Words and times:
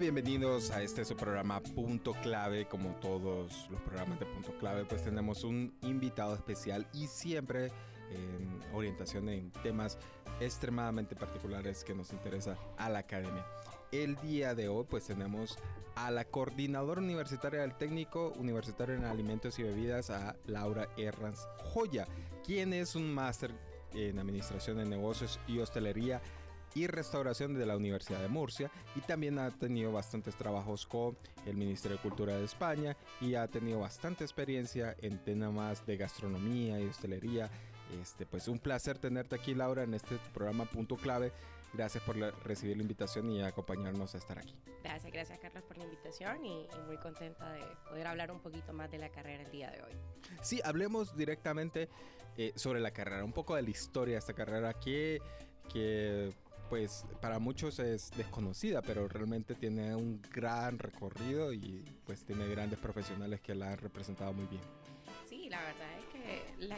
Bienvenidos 0.00 0.72
a 0.72 0.82
este 0.82 1.04
su 1.04 1.14
programa 1.14 1.60
Punto 1.60 2.14
Clave. 2.20 2.66
Como 2.66 2.96
todos 2.96 3.68
los 3.70 3.80
programas 3.82 4.18
de 4.18 4.26
Punto 4.26 4.52
Clave, 4.58 4.84
pues 4.84 5.04
tenemos 5.04 5.44
un 5.44 5.72
invitado 5.82 6.34
especial 6.34 6.88
y 6.92 7.06
siempre 7.06 7.70
en 8.10 8.60
orientación 8.74 9.28
en 9.28 9.52
temas 9.62 9.96
extremadamente 10.40 11.14
particulares 11.14 11.84
que 11.84 11.94
nos 11.94 12.12
interesa 12.12 12.56
a 12.76 12.88
la 12.88 13.00
academia. 13.00 13.46
El 13.92 14.16
día 14.16 14.56
de 14.56 14.68
hoy 14.68 14.84
pues 14.90 15.04
tenemos 15.04 15.58
a 15.94 16.10
la 16.10 16.24
coordinadora 16.24 17.00
universitaria 17.00 17.60
del 17.60 17.76
técnico 17.76 18.32
universitario 18.36 18.96
en 18.96 19.04
alimentos 19.04 19.60
y 19.60 19.62
bebidas, 19.62 20.10
a 20.10 20.34
Laura 20.46 20.88
Herranz 20.96 21.46
Joya, 21.72 22.08
quien 22.44 22.72
es 22.72 22.96
un 22.96 23.14
máster 23.14 23.52
en 23.92 24.18
administración 24.18 24.78
de 24.78 24.86
negocios 24.86 25.38
y 25.46 25.60
hostelería 25.60 26.20
y 26.74 26.86
Restauración 26.86 27.54
de 27.54 27.66
la 27.66 27.76
Universidad 27.76 28.20
de 28.20 28.28
Murcia 28.28 28.70
y 28.96 29.00
también 29.00 29.38
ha 29.38 29.50
tenido 29.50 29.92
bastantes 29.92 30.34
trabajos 30.36 30.86
con 30.86 31.16
el 31.46 31.56
Ministerio 31.56 31.96
de 31.96 32.02
Cultura 32.02 32.36
de 32.36 32.44
España 32.44 32.96
y 33.20 33.34
ha 33.34 33.46
tenido 33.48 33.80
bastante 33.80 34.24
experiencia 34.24 34.96
en 35.00 35.18
temas 35.18 35.86
de 35.86 35.96
gastronomía 35.96 36.80
y 36.80 36.86
hostelería. 36.86 37.50
Este, 38.00 38.26
pues 38.26 38.48
un 38.48 38.58
placer 38.58 38.98
tenerte 38.98 39.36
aquí 39.36 39.54
Laura 39.54 39.84
en 39.84 39.94
este 39.94 40.18
programa 40.32 40.64
Punto 40.64 40.96
Clave. 40.96 41.32
Gracias 41.72 42.02
por 42.04 42.16
recibir 42.44 42.76
la 42.76 42.82
invitación 42.82 43.30
y 43.30 43.42
acompañarnos 43.42 44.14
a 44.14 44.18
estar 44.18 44.38
aquí. 44.38 44.54
Gracias, 44.84 45.12
gracias 45.12 45.38
Carlos 45.40 45.64
por 45.64 45.76
la 45.76 45.84
invitación 45.84 46.44
y, 46.44 46.68
muy 46.86 46.96
contenta 46.98 47.52
de 47.52 47.62
poder 47.88 48.06
hablar 48.06 48.30
un 48.30 48.40
poquito 48.40 48.72
más 48.72 48.90
de 48.90 48.98
la 48.98 49.08
carrera 49.08 49.42
el 49.42 49.50
día 49.50 49.70
de 49.70 49.82
hoy. 49.82 49.92
Sí, 50.40 50.60
hablemos 50.64 51.16
directamente 51.16 51.88
eh, 52.36 52.52
sobre 52.54 52.80
la 52.80 52.92
carrera, 52.92 53.24
un 53.24 53.32
poco 53.32 53.56
de 53.56 53.62
la 53.62 53.70
historia 53.70 54.14
de 54.14 54.18
esta 54.18 54.34
carrera, 54.34 54.74
que, 54.74 55.20
que 55.72 56.32
pues 56.74 57.06
para 57.20 57.38
muchos 57.38 57.78
es 57.78 58.10
desconocida, 58.16 58.82
pero 58.82 59.06
realmente 59.06 59.54
tiene 59.54 59.94
un 59.94 60.20
gran 60.32 60.76
recorrido 60.80 61.52
y 61.52 61.84
pues 62.04 62.24
tiene 62.24 62.48
grandes 62.48 62.80
profesionales 62.80 63.40
que 63.40 63.54
la 63.54 63.70
han 63.70 63.78
representado 63.78 64.32
muy 64.32 64.46
bien. 64.46 64.62
Sí, 65.28 65.48
la 65.48 65.60
verdad 65.62 65.88
es 66.00 66.06
que 66.06 66.66
la 66.66 66.76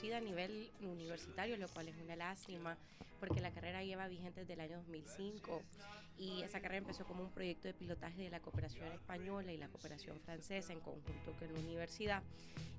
poco 0.00 0.06
desconocida 0.06 0.16
a 0.16 0.20
nivel 0.20 0.70
universitario, 0.80 1.56
lo 1.56 1.68
cual 1.68 1.88
es 1.88 1.96
una 2.02 2.16
lástima, 2.16 2.76
porque 3.18 3.40
la 3.40 3.50
carrera 3.50 3.82
lleva 3.82 4.08
vigente 4.08 4.40
desde 4.40 4.54
el 4.54 4.60
año 4.60 4.76
2005 4.78 5.62
y 6.18 6.42
esa 6.42 6.60
carrera 6.60 6.78
empezó 6.78 7.04
como 7.04 7.22
un 7.22 7.30
proyecto 7.30 7.68
de 7.68 7.74
pilotaje 7.74 8.22
de 8.22 8.30
la 8.30 8.40
cooperación 8.40 8.90
española 8.92 9.52
y 9.52 9.58
la 9.58 9.68
cooperación 9.68 10.18
francesa 10.20 10.72
en 10.72 10.80
conjunto 10.80 11.32
con 11.38 11.52
la 11.52 11.60
universidad, 11.60 12.22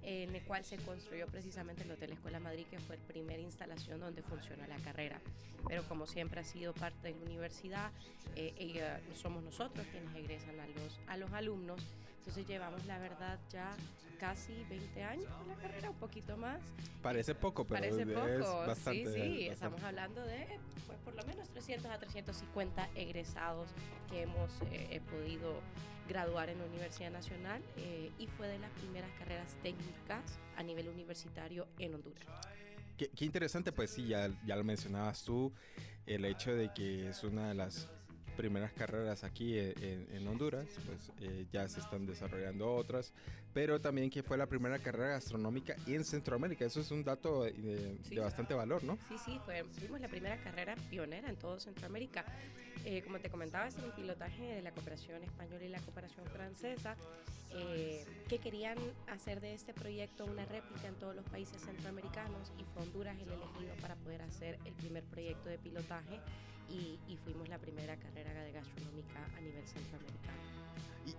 en 0.04 0.36
el 0.36 0.44
cual 0.44 0.64
se 0.64 0.78
construyó 0.78 1.28
precisamente 1.28 1.84
el 1.84 1.92
Hotel 1.92 2.12
Escuela 2.12 2.40
Madrid, 2.40 2.66
que 2.70 2.80
fue 2.80 2.98
la 2.98 3.04
primera 3.04 3.42
instalación 3.42 4.00
donde 4.00 4.22
funciona 4.22 4.68
la 4.68 4.78
carrera. 4.78 5.20
Pero 5.68 5.84
como 5.88 6.08
siempre 6.08 6.42
ha 6.42 6.44
sido 6.44 6.74
parte 6.74 7.14
de 7.14 7.20
la 7.20 7.26
universidad, 7.26 7.92
eh, 8.36 9.00
somos 9.16 9.44
nosotros 9.44 9.86
quienes 9.92 10.16
egresan 10.16 10.60
a 10.60 10.68
los, 10.68 11.00
a 11.08 11.18
los 11.18 11.32
alumnos, 11.34 11.82
entonces 12.22 12.48
llevamos 12.48 12.86
la 12.86 13.00
verdad 13.00 13.40
ya 13.52 13.76
casi 14.20 14.54
20 14.70 15.04
años 15.04 15.26
con 15.40 15.48
la 15.48 15.56
carrera, 15.56 15.90
un 15.90 15.96
poquito 15.96 16.38
más. 16.38 16.62
Parece 17.02 17.34
poco, 17.34 17.66
pero 17.66 17.82
Parece 17.82 18.04
es 18.04 18.08
poco. 18.08 18.60
bastante. 18.68 19.12
Sí, 19.12 19.22
sí, 19.22 19.48
estamos 19.48 19.82
hablando 19.82 20.24
de 20.24 20.46
pues, 20.86 21.00
por 21.00 21.16
lo 21.16 21.24
menos 21.26 21.50
300 21.50 21.90
a 21.90 21.98
350 21.98 22.90
egresados 22.94 23.70
que 24.12 24.22
hemos 24.22 24.52
eh, 24.72 25.02
podido 25.10 25.60
graduar 26.08 26.50
en 26.50 26.60
la 26.60 26.66
Universidad 26.66 27.10
Nacional 27.10 27.64
eh, 27.78 28.12
y 28.20 28.28
fue 28.28 28.48
de 28.48 28.60
las 28.60 28.70
primeras 28.74 29.10
carreras 29.18 29.56
técnicas 29.64 30.38
a 30.56 30.62
nivel 30.62 30.90
universitario 30.90 31.68
en 31.80 31.96
Honduras. 31.96 32.28
Qué, 32.98 33.10
qué 33.10 33.26
interesante, 33.26 33.72
pues 33.72 33.90
sí, 33.90 34.06
ya, 34.06 34.30
ya 34.46 34.56
lo 34.56 34.64
mencionabas 34.64 35.24
tú, 35.24 35.52
el 36.06 36.26
hecho 36.26 36.54
de 36.54 36.72
que 36.72 37.10
es 37.10 37.24
una 37.24 37.48
de 37.48 37.56
las 37.56 37.90
primeras 38.42 38.74
carreras 38.74 39.24
aquí 39.24 39.56
en, 39.60 40.28
Honduras, 40.28 40.66
pues 40.88 41.12
eh, 41.20 41.46
ya 41.52 41.68
se 41.70 41.80
están 41.80 42.08
desarrollando 42.08 42.74
otras, 42.74 43.14
pero 43.54 43.80
también 43.80 44.10
que 44.10 44.24
fue 44.24 44.36
la 44.36 44.48
primera 44.48 44.80
carrera 44.80 45.10
gastronómica 45.10 45.76
en 45.86 46.04
Centroamérica. 46.04 46.66
Eso 46.66 46.82
es 46.82 46.90
un 46.90 47.04
dato 47.04 47.44
de, 47.44 48.00
bastante 48.20 48.56
valor, 48.56 48.84
¿no? 48.84 48.98
Sí, 49.10 49.16
sí, 49.24 49.40
fue, 49.46 49.64
fuimos 49.66 50.02
la 50.02 50.08
primera 50.08 50.38
carrera 50.38 50.76
pionera 50.90 51.30
en 51.30 51.36
todo 51.36 51.60
Centroamérica. 51.60 52.26
Eh, 52.86 53.02
como 53.04 53.20
te 53.20 53.30
comentaba, 53.30 53.68
es 53.68 53.78
el 53.78 53.92
pilotaje 53.92 54.56
de 54.56 54.62
la 54.62 54.72
cooperación 54.72 55.24
española 55.24 55.64
y 55.64 55.70
la 55.70 55.80
cooperación 55.82 56.26
francesa, 56.26 56.96
eh, 57.52 58.06
que 58.28 58.40
querían 58.40 58.78
hacer 59.08 59.42
de 59.42 59.54
este 59.54 59.74
proyecto 59.74 60.26
una 60.26 60.46
réplica 60.46 60.88
en 60.88 60.96
todos 60.96 61.16
los 61.16 61.26
países 61.26 61.62
centroamericanos 61.62 62.52
y 62.58 62.64
fue 62.74 62.84
Honduras 62.84 63.16
el 63.20 63.30
elegido 63.30 63.76
para 63.82 63.96
poder 63.96 64.22
hacer 64.22 64.58
el 64.66 64.74
primer 64.74 65.04
proyecto 65.04 65.50
de 65.50 65.58
pilotaje 65.58 66.20
y, 66.70 67.18
fuimos 67.26 67.50
la 67.50 67.58
primera 67.58 67.98
carrera 67.98 68.32
de 68.44 68.54
gastronómica 68.54 69.26
a 69.38 69.42
nivel 69.42 69.66
centroamericano. 69.68 70.42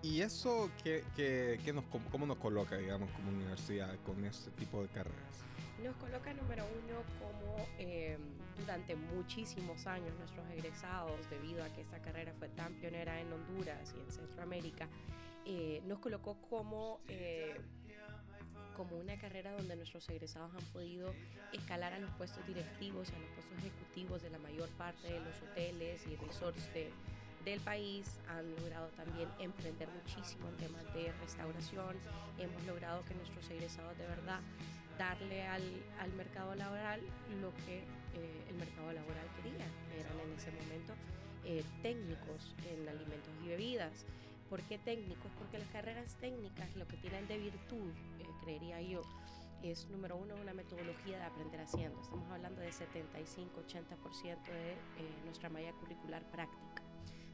¿Y, 0.03 0.21
eso 0.23 0.71
qué, 0.83 1.05
qué, 1.17 1.73
nos, 1.73 1.85
cómo 2.11 2.27
nos 2.27 2.39
coloca, 2.39 2.77
digamos, 2.77 3.11
como 3.11 3.31
universidad 3.31 3.95
con 4.07 4.25
este 4.25 4.51
tipo 4.53 4.81
de 4.81 4.89
carreras? 4.89 5.45
Nos 5.85 5.97
coloca 5.97 6.33
número 6.33 6.65
uno 6.65 7.03
como 7.19 7.67
eh, 7.79 8.17
durante 8.73 8.97
muchísimos 8.97 9.87
años 9.87 10.15
nuestros 10.19 10.49
egresados, 10.49 11.29
debido 11.29 11.63
a 11.63 11.69
que 11.69 11.83
esta 11.83 12.01
carrera 12.01 12.33
fue 12.39 12.49
tan 12.49 12.73
pionera 12.75 13.21
en 13.21 13.31
Honduras 13.31 13.93
y 13.95 14.01
en 14.01 14.11
Centroamérica, 14.11 14.89
eh, 15.45 15.83
nos 15.87 15.99
colocó 15.99 16.41
como, 16.49 17.01
eh, 17.09 17.61
como 18.75 18.97
una 18.97 19.19
carrera 19.19 19.53
donde 19.53 19.77
nuestros 19.77 20.09
egresados 20.09 20.55
han 20.55 20.65
podido 20.73 21.13
escalar 21.53 21.93
a 21.93 21.99
los 21.99 22.11
puestos 22.13 22.47
directivos 22.47 23.11
y 23.11 23.15
a 23.15 23.19
los 23.19 23.29
puestos 23.33 23.59
ejecutivos 23.59 24.23
de 24.23 24.31
la 24.31 24.39
mayor 24.39 24.71
parte 24.71 25.07
de 25.07 25.21
los 25.21 25.37
hoteles 25.43 26.07
y 26.07 26.17
resorts 26.17 26.71
del 27.45 27.61
país, 27.61 28.21
han 28.29 28.57
logrado 28.57 28.89
también 28.97 29.29
emprender 29.39 29.89
muchísimo 29.91 30.49
en 30.49 30.57
temas 30.57 30.95
de 30.95 31.13
restauración, 31.21 31.97
hemos 32.39 32.65
logrado 32.65 33.05
que 33.05 33.15
nuestros 33.17 33.51
egresados 33.51 33.99
de 33.99 34.07
verdad 34.07 34.41
darle 34.99 35.47
al, 35.47 35.63
al 36.01 36.13
mercado 36.15 36.55
laboral 36.55 37.01
lo 37.43 37.53
que 37.67 37.85
eh, 38.15 38.45
el 38.49 38.57
mercado 38.57 38.93
laboral 38.93 39.27
quería, 39.37 39.67
eran 39.99 40.21
en 40.21 40.33
ese 40.37 40.51
momento 40.51 40.95
técnicos 41.83 42.55
en 42.71 42.89
alimentos 42.89 43.33
y 43.45 43.49
bebidas. 43.49 44.07
¿Por 44.49 44.61
qué 44.63 44.79
técnicos? 44.79 45.31
Porque 45.39 45.59
las 45.59 45.69
carreras 45.69 46.15
técnicas 46.21 46.77
lo 46.77 46.87
que 46.87 46.97
tienen 46.99 47.27
de 47.27 47.39
virtud, 47.39 47.91
eh, 48.21 48.27
creería 48.43 48.81
yo, 48.83 49.01
es 49.63 49.89
número 49.89 50.17
uno 50.17 50.35
una 50.35 50.53
metodología 50.53 51.19
de 51.19 51.25
aprender 51.25 51.61
haciendo. 51.61 52.01
Estamos 52.03 52.31
hablando 52.31 52.61
de 52.61 52.71
75-80% 52.71 54.45
de 54.45 54.73
eh, 54.73 54.77
nuestra 55.25 55.49
malla 55.49 55.73
curricular 55.73 56.23
práctica. 56.31 56.83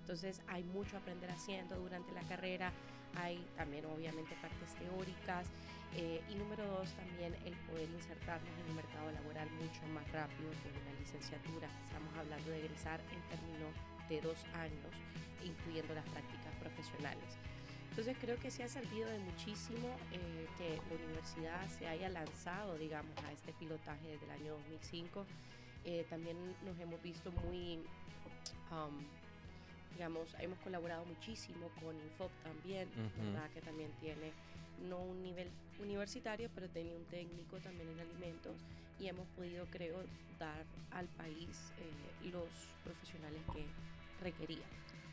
Entonces 0.01 0.41
hay 0.47 0.63
mucho 0.65 0.97
aprender 0.97 1.31
haciendo 1.31 1.77
durante 1.77 2.13
la 2.13 2.23
carrera, 2.23 2.73
hay 3.17 3.45
también 3.57 3.85
obviamente 3.87 4.37
partes 4.41 4.75
teóricas 4.77 5.49
eh, 5.95 6.23
y 6.29 6.35
número 6.35 6.67
dos 6.67 6.93
también 6.93 7.35
el 7.45 7.55
poder 7.69 7.89
insertarnos 7.91 8.51
en 8.61 8.67
el 8.69 8.75
mercado 8.75 9.11
laboral 9.11 9.49
mucho 9.53 9.87
más 9.95 10.05
rápido 10.13 10.51
en 10.53 10.83
una 10.83 11.01
licenciatura. 11.01 11.69
Estamos 11.85 12.15
hablando 12.17 12.51
de 12.51 12.59
egresar 12.61 13.01
en 13.13 13.21
términos 13.29 13.73
de 14.09 14.21
dos 14.21 14.45
años, 14.55 14.93
incluyendo 15.45 15.95
las 15.95 16.05
prácticas 16.07 16.55
profesionales. 16.61 17.39
Entonces 17.91 18.17
creo 18.21 18.39
que 18.39 18.51
se 18.51 18.63
ha 18.63 18.69
servido 18.69 19.09
de 19.09 19.19
muchísimo 19.19 19.89
eh, 20.13 20.47
que 20.57 20.77
la 20.77 21.05
universidad 21.05 21.69
se 21.69 21.89
haya 21.89 22.09
lanzado, 22.09 22.79
digamos, 22.79 23.17
a 23.25 23.33
este 23.33 23.53
pilotaje 23.55 24.07
desde 24.07 24.27
el 24.27 24.31
año 24.31 24.53
2005. 24.53 25.27
Eh, 25.85 26.07
también 26.09 26.37
nos 26.65 26.79
hemos 26.79 27.03
visto 27.03 27.33
muy, 27.33 27.81
um, 28.71 29.03
digamos, 29.95 30.29
hemos 30.39 30.59
colaborado 30.61 31.05
muchísimo 31.07 31.71
con 31.83 31.97
Infop 31.97 32.31
también, 32.45 32.89
¿verdad? 33.17 33.51
que 33.51 33.63
también 33.63 33.91
tiene 34.01 34.33
no 34.89 34.99
un 35.01 35.23
nivel 35.23 35.49
universitario, 35.81 36.51
pero 36.55 36.69
tenía 36.69 36.95
un 36.95 37.05
técnico 37.05 37.59
también 37.59 37.89
en 37.91 38.01
alimentos 38.01 38.57
y 38.99 39.07
hemos 39.07 39.27
podido, 39.29 39.67
creo, 39.71 39.99
dar 40.39 40.65
al 40.91 41.07
país 41.09 41.73
eh, 41.79 42.31
los 42.31 42.49
profesionales 42.85 43.43
que 43.53 43.65
requería. 44.23 44.65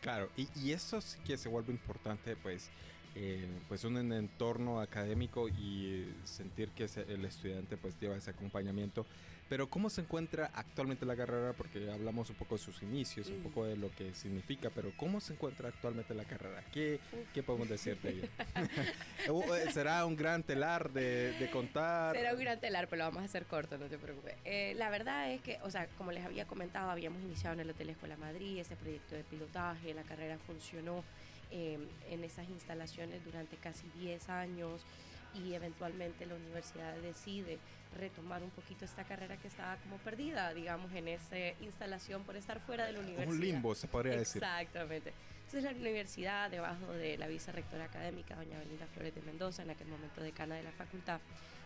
Claro, 0.02 0.30
y, 0.38 0.48
y 0.56 0.72
eso 0.72 1.02
sí 1.02 1.20
que 1.26 1.38
se 1.38 1.50
vuelve 1.50 1.72
importante, 1.72 2.36
pues, 2.36 2.70
eh, 3.16 3.48
pues 3.68 3.84
un 3.86 4.12
entorno 4.12 4.82
académico 4.82 5.48
y 5.48 6.14
sentir 6.26 6.70
que 6.70 6.90
el 7.08 7.24
estudiante 7.26 7.78
pues 7.78 8.00
lleva 8.00 8.18
ese 8.18 8.32
acompañamiento. 8.32 9.06
Pero 9.48 9.70
¿cómo 9.70 9.92
se 9.92 10.02
encuentra 10.02 10.50
actualmente 10.56 11.06
la 11.06 11.16
carrera? 11.16 11.54
Porque 11.54 11.92
hablamos 11.92 12.32
un 12.32 12.36
poco 12.36 12.56
de 12.56 12.64
sus 12.64 12.82
inicios, 12.82 13.28
un 13.30 13.44
poco 13.44 13.66
de 13.66 13.78
lo 13.78 13.92
que 13.92 14.14
significa, 14.16 14.72
pero 14.74 14.92
¿cómo 14.98 15.22
se 15.22 15.34
encuentra 15.34 15.70
actualmente 15.70 16.16
la 16.16 16.24
carrera? 16.24 16.64
¿Qué, 16.74 17.00
¿qué 17.32 17.44
podemos 17.44 17.70
decir 17.70 18.00
de 18.02 18.10
ella? 18.10 18.30
Uh, 19.30 19.54
eh, 19.56 19.72
¿Será 19.72 20.06
un 20.06 20.16
gran 20.16 20.44
telar 20.44 20.92
de, 20.92 21.32
de, 21.40 21.50
contar? 21.50 22.16
Será 22.16 22.34
un 22.34 22.40
gran 22.40 22.60
telar, 22.60 22.88
pero 22.88 23.00
lo 23.00 23.06
vamos 23.06 23.24
a 23.24 23.26
hacer 23.26 23.46
corto, 23.46 23.78
no 23.78 23.88
te 23.88 23.98
preocupes. 23.98 24.36
Eh, 24.46 24.74
la 24.78 24.90
verdad 24.90 25.32
es 25.32 25.42
que, 25.42 25.58
o 25.64 25.72
sea, 25.72 25.88
como 25.98 26.12
les 26.12 26.24
había 26.24 26.46
comentado, 26.46 26.92
habíamos 26.92 27.22
iniciado 27.24 27.56
en 27.56 27.62
el 27.62 27.70
Hotel 27.72 27.90
Escuela 27.90 28.18
Madrid 28.18 28.60
ese 28.60 28.76
proyecto 28.76 29.16
de 29.16 29.24
pilotaje, 29.24 29.94
la 29.96 30.04
carrera 30.04 30.38
funcionó 30.46 31.04
Em, 31.52 31.88
en 32.10 32.24
esas 32.24 32.50
instalaciones 32.50 33.24
durante 33.24 33.56
casi 33.58 33.88
10 34.00 34.30
años 34.30 34.86
y 35.34 35.54
eventualmente 35.54 36.26
la 36.26 36.36
universidad 36.36 36.96
decide 36.98 37.60
retomar 37.98 38.44
un 38.44 38.50
poquito 38.50 38.86
esta 38.86 39.04
carrera 39.04 39.38
que 39.38 39.48
estaba 39.48 39.78
como 39.78 39.98
perdida, 39.98 40.54
digamos, 40.54 40.92
en 40.94 41.08
esa 41.08 41.38
instalación 41.62 42.24
por 42.24 42.36
estar 42.36 42.60
fuera 42.62 42.86
de 42.86 42.94
la 42.94 43.00
universidad. 43.00 43.34
Un 43.34 43.40
limbo, 43.40 43.76
se 43.76 43.88
podría 43.88 44.18
decir. 44.18 44.42
Exactamente. 44.44 45.14
Entonces 45.46 45.64
la 45.64 45.80
universidad, 45.80 46.50
debajo 46.50 46.92
de 46.94 47.18
la 47.18 47.28
vicerrectora 47.28 47.86
académica, 47.86 48.36
doña 48.36 48.60
Belinda 48.60 48.88
Flores 48.88 49.16
de 49.16 49.22
Mendoza, 49.22 49.64
en 49.64 49.70
aquel 49.70 49.88
momento 49.88 50.22
decana 50.22 50.56
de 50.56 50.64
la 50.64 50.72
facultad, 50.72 51.20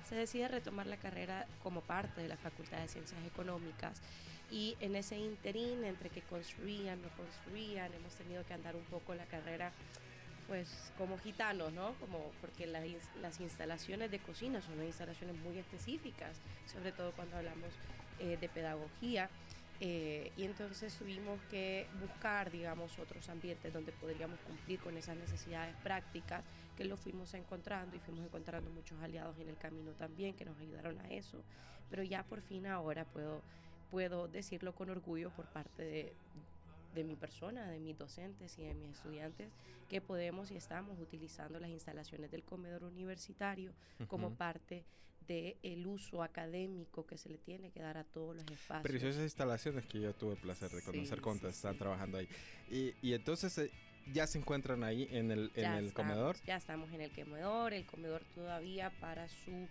se 0.07 0.15
decide 0.15 0.47
retomar 0.47 0.87
la 0.87 0.97
carrera 0.97 1.47
como 1.63 1.81
parte 1.81 2.21
de 2.21 2.27
la 2.27 2.37
Facultad 2.37 2.79
de 2.79 2.87
Ciencias 2.87 3.23
Económicas 3.25 4.01
y 4.51 4.75
en 4.79 4.95
ese 4.95 5.17
interín 5.17 5.83
entre 5.83 6.09
que 6.09 6.21
construían, 6.21 7.01
no 7.01 7.09
construían, 7.09 7.93
hemos 7.93 8.13
tenido 8.15 8.43
que 8.45 8.53
andar 8.53 8.75
un 8.75 8.83
poco 8.85 9.13
la 9.13 9.25
carrera 9.25 9.71
pues 10.47 10.91
como 10.97 11.19
gitanos, 11.19 11.71
¿no? 11.73 11.93
Como 11.99 12.31
porque 12.41 12.65
las, 12.65 12.83
las 13.21 13.39
instalaciones 13.39 14.09
de 14.09 14.17
cocina 14.17 14.61
son 14.61 14.83
instalaciones 14.83 15.35
muy 15.37 15.59
específicas, 15.59 16.37
sobre 16.65 16.91
todo 16.91 17.11
cuando 17.11 17.37
hablamos 17.37 17.69
eh, 18.19 18.35
de 18.41 18.49
pedagogía. 18.49 19.29
Eh, 19.81 20.31
y 20.35 20.43
entonces 20.43 20.93
tuvimos 20.95 21.39
que 21.49 21.87
buscar, 22.01 22.51
digamos, 22.51 22.99
otros 22.99 23.29
ambientes 23.29 23.71
donde 23.71 23.93
podríamos 23.93 24.39
cumplir 24.41 24.79
con 24.79 24.97
esas 24.97 25.15
necesidades 25.15 25.75
prácticas, 25.83 26.43
que 26.75 26.83
lo 26.83 26.97
fuimos 26.97 27.33
encontrando 27.33 27.95
y 27.95 27.99
fuimos 27.99 28.25
encontrando 28.25 28.69
muchos 28.71 29.01
aliados 29.01 29.37
en 29.39 29.49
el 29.49 29.57
camino 29.57 29.91
también 29.91 30.33
que 30.35 30.45
nos 30.45 30.57
ayudaron 30.59 30.99
a 30.99 31.09
eso. 31.09 31.41
Pero 31.89 32.03
ya 32.03 32.23
por 32.23 32.41
fin 32.41 32.65
ahora 32.67 33.05
puedo 33.05 33.41
puedo 33.89 34.27
decirlo 34.27 34.73
con 34.73 34.89
orgullo 34.89 35.31
por 35.31 35.45
parte 35.45 35.83
de, 35.83 36.13
de 36.95 37.03
mi 37.03 37.15
persona, 37.15 37.67
de 37.67 37.79
mis 37.79 37.97
docentes 37.97 38.57
y 38.57 38.63
de 38.63 38.73
mis 38.73 38.91
estudiantes, 38.91 39.49
que 39.89 40.01
podemos 40.01 40.51
y 40.51 40.55
estamos 40.55 40.99
utilizando 40.99 41.59
las 41.59 41.69
instalaciones 41.69 42.31
del 42.31 42.43
comedor 42.43 42.83
universitario 42.83 43.71
como 44.07 44.31
parte 44.31 44.83
del 45.29 45.85
uso 45.85 46.23
académico 46.23 47.05
que 47.05 47.17
se 47.17 47.29
le 47.29 47.37
tiene 47.37 47.69
que 47.69 47.81
dar 47.81 47.97
a 47.97 48.03
todos 48.03 48.35
los 48.35 48.45
espacios. 48.51 48.83
Preciosas 48.83 49.21
instalaciones 49.21 49.85
que 49.85 50.01
yo 50.01 50.13
tuve 50.13 50.33
el 50.33 50.39
placer 50.39 50.71
de 50.71 50.81
conocer 50.81 51.21
cuando 51.21 51.47
están 51.47 51.77
trabajando 51.77 52.17
ahí. 52.17 52.27
Y, 52.69 52.93
y 53.01 53.13
entonces... 53.13 53.57
Eh, 53.57 53.71
¿Ya 54.11 54.25
se 54.25 54.39
encuentran 54.39 54.83
ahí 54.83 55.07
en 55.11 55.29
el, 55.29 55.51
en 55.53 55.71
el 55.73 55.93
comedor? 55.93 56.35
Ya 56.43 56.55
estamos 56.55 56.91
en 56.93 57.01
el 57.01 57.11
comedor, 57.11 57.73
el 57.73 57.85
comedor 57.85 58.23
todavía 58.33 58.89
para 58.99 59.27
su 59.27 59.67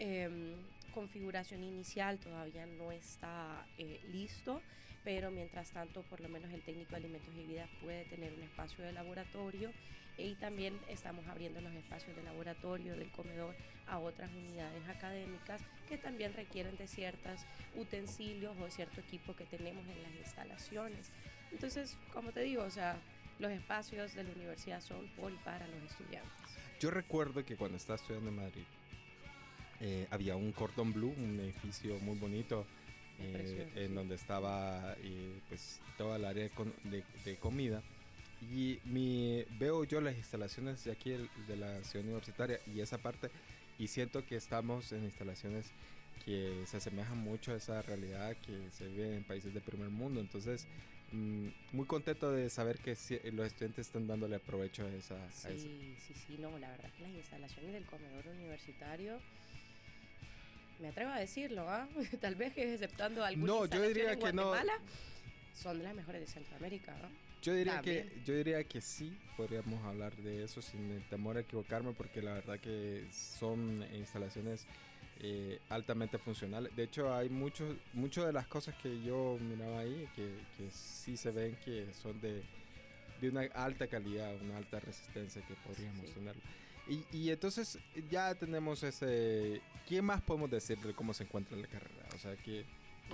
eh, 0.00 0.56
configuración 0.92 1.62
inicial 1.62 2.18
todavía 2.18 2.66
no 2.66 2.90
está 2.90 3.64
eh, 3.78 4.00
listo, 4.10 4.60
pero 5.04 5.30
mientras 5.30 5.70
tanto, 5.70 6.02
por 6.02 6.20
lo 6.20 6.28
menos 6.28 6.52
el 6.52 6.62
técnico 6.62 6.90
de 6.90 6.96
alimentos 6.96 7.32
y 7.36 7.44
vidas 7.44 7.70
puede 7.80 8.04
tener 8.06 8.32
un 8.32 8.42
espacio 8.42 8.84
de 8.84 8.92
laboratorio 8.92 9.70
y 10.18 10.34
también 10.34 10.78
estamos 10.88 11.26
abriendo 11.28 11.60
los 11.60 11.72
espacios 11.74 12.14
de 12.16 12.22
laboratorio 12.24 12.96
del 12.96 13.10
comedor 13.10 13.54
a 13.86 13.98
otras 13.98 14.30
unidades 14.32 14.86
académicas 14.88 15.62
que 15.88 15.96
también 15.96 16.34
requieren 16.34 16.76
de 16.76 16.86
ciertos 16.88 17.40
utensilios 17.76 18.56
o 18.58 18.70
cierto 18.70 19.00
equipo 19.00 19.34
que 19.34 19.44
tenemos 19.44 19.86
en 19.86 20.02
las 20.02 20.12
instalaciones. 20.14 21.10
Entonces, 21.52 21.96
como 22.12 22.32
te 22.32 22.40
digo, 22.40 22.64
o 22.64 22.70
sea, 22.70 23.00
los 23.38 23.52
espacios 23.52 24.14
de 24.14 24.24
la 24.24 24.32
universidad 24.32 24.80
son 24.80 25.06
por 25.16 25.32
y 25.32 25.36
para 25.36 25.66
los 25.68 25.82
estudiantes. 25.90 26.32
Yo 26.80 26.90
recuerdo 26.90 27.44
que 27.44 27.56
cuando 27.56 27.76
estaba 27.76 27.96
estudiando 27.96 28.30
en 28.30 28.36
Madrid, 28.36 28.64
eh, 29.80 30.06
había 30.10 30.36
un 30.36 30.52
cordón 30.52 30.92
blue, 30.92 31.14
un 31.16 31.38
edificio 31.40 31.98
muy 32.00 32.18
bonito, 32.18 32.66
eh, 33.20 33.68
en 33.74 33.94
donde 33.94 34.14
estaba 34.14 34.94
eh, 34.98 35.40
pues 35.48 35.80
toda 35.96 36.16
el 36.16 36.24
área 36.24 36.48
de, 37.24 37.36
comida. 37.36 37.82
Y 38.40 38.78
mi, 38.84 39.44
veo 39.58 39.84
yo 39.84 40.00
las 40.00 40.16
instalaciones 40.16 40.84
de 40.84 40.92
aquí 40.92 41.10
de 41.10 41.56
la 41.56 41.82
ciudad 41.82 42.06
universitaria 42.06 42.60
y 42.66 42.80
esa 42.80 42.98
parte 42.98 43.30
y 43.78 43.86
siento 43.86 44.24
que 44.26 44.36
estamos 44.36 44.92
en 44.92 45.04
instalaciones 45.04 45.66
que 46.24 46.64
se 46.66 46.76
asemejan 46.76 47.18
mucho 47.18 47.52
a 47.52 47.56
esa 47.56 47.80
realidad 47.82 48.36
que 48.44 48.70
se 48.70 48.86
vive 48.86 49.16
en 49.16 49.24
países 49.24 49.54
de 49.54 49.60
primer 49.60 49.88
mundo. 49.88 50.20
Entonces, 50.20 50.66
mm, 51.12 51.48
muy 51.72 51.86
contento 51.86 52.32
de 52.32 52.50
saber 52.50 52.78
que 52.78 52.96
los 53.32 53.46
estudiantes 53.46 53.86
están 53.86 54.06
dándole 54.06 54.38
provecho 54.40 54.84
a, 54.84 54.90
esa, 54.90 55.16
sí, 55.30 55.48
eso. 55.48 55.68
Sí, 56.06 56.14
sí, 56.14 56.36
no, 56.38 56.58
la 56.58 56.70
verdad 56.70 56.90
que 56.92 57.02
las 57.02 57.12
instalaciones 57.12 57.72
del 57.72 57.86
comedor 57.86 58.26
universitario 58.26 59.20
me 60.80 60.88
atrevo 60.88 61.12
a 61.12 61.18
decirlo, 61.18 61.68
¿ah? 61.68 61.88
tal 62.20 62.34
vez 62.34 62.52
que 62.52 62.74
exceptando 62.74 63.24
algunas 63.24 63.48
no, 63.48 63.66
yo 63.66 63.82
diría 63.82 64.16
que 64.16 64.32
no. 64.32 64.52
son 65.54 65.78
de 65.78 65.84
las 65.84 65.94
mejores 65.94 66.20
de 66.20 66.26
Centroamérica. 66.26 66.96
¿no? 66.98 67.27
Yo 67.42 67.54
diría 67.54 67.80
que 67.80 68.10
yo 68.24 68.34
diría 68.34 68.64
que 68.64 68.80
sí 68.80 69.16
podríamos 69.36 69.84
hablar 69.84 70.16
de 70.16 70.44
eso 70.44 70.60
sin 70.60 71.02
temor 71.08 71.36
a 71.36 71.40
equivocarme 71.40 71.92
porque 71.92 72.20
la 72.20 72.34
verdad 72.34 72.58
que 72.58 73.06
son 73.12 73.84
instalaciones 73.94 74.66
eh, 75.20 75.60
altamente 75.68 76.18
funcionales. 76.18 76.74
De 76.74 76.84
hecho 76.84 77.14
hay 77.14 77.28
muchos 77.28 77.76
muchas 77.92 78.26
de 78.26 78.32
las 78.32 78.46
cosas 78.46 78.74
que 78.76 79.02
yo 79.02 79.38
miraba 79.40 79.80
ahí 79.80 80.08
que, 80.16 80.34
que 80.56 80.70
sí 80.70 81.16
se 81.16 81.30
ven 81.30 81.56
que 81.64 81.86
son 81.92 82.20
de, 82.20 82.42
de 83.20 83.28
una 83.28 83.42
alta 83.54 83.86
calidad, 83.86 84.34
una 84.42 84.56
alta 84.56 84.80
resistencia 84.80 85.42
que 85.46 85.54
podríamos 85.54 86.12
tener. 86.12 86.34
Y, 87.12 87.30
entonces 87.30 87.78
ya 88.10 88.34
tenemos 88.34 88.82
ese... 88.82 89.60
¿Qué 89.86 90.00
más 90.00 90.22
podemos 90.22 90.50
decir 90.50 90.78
de 90.78 90.94
cómo 90.94 91.12
se 91.12 91.24
encuentra 91.24 91.56
la 91.56 91.66
carrera? 91.66 92.08
O 92.14 92.18
sea, 92.18 92.34
que... 92.36 92.64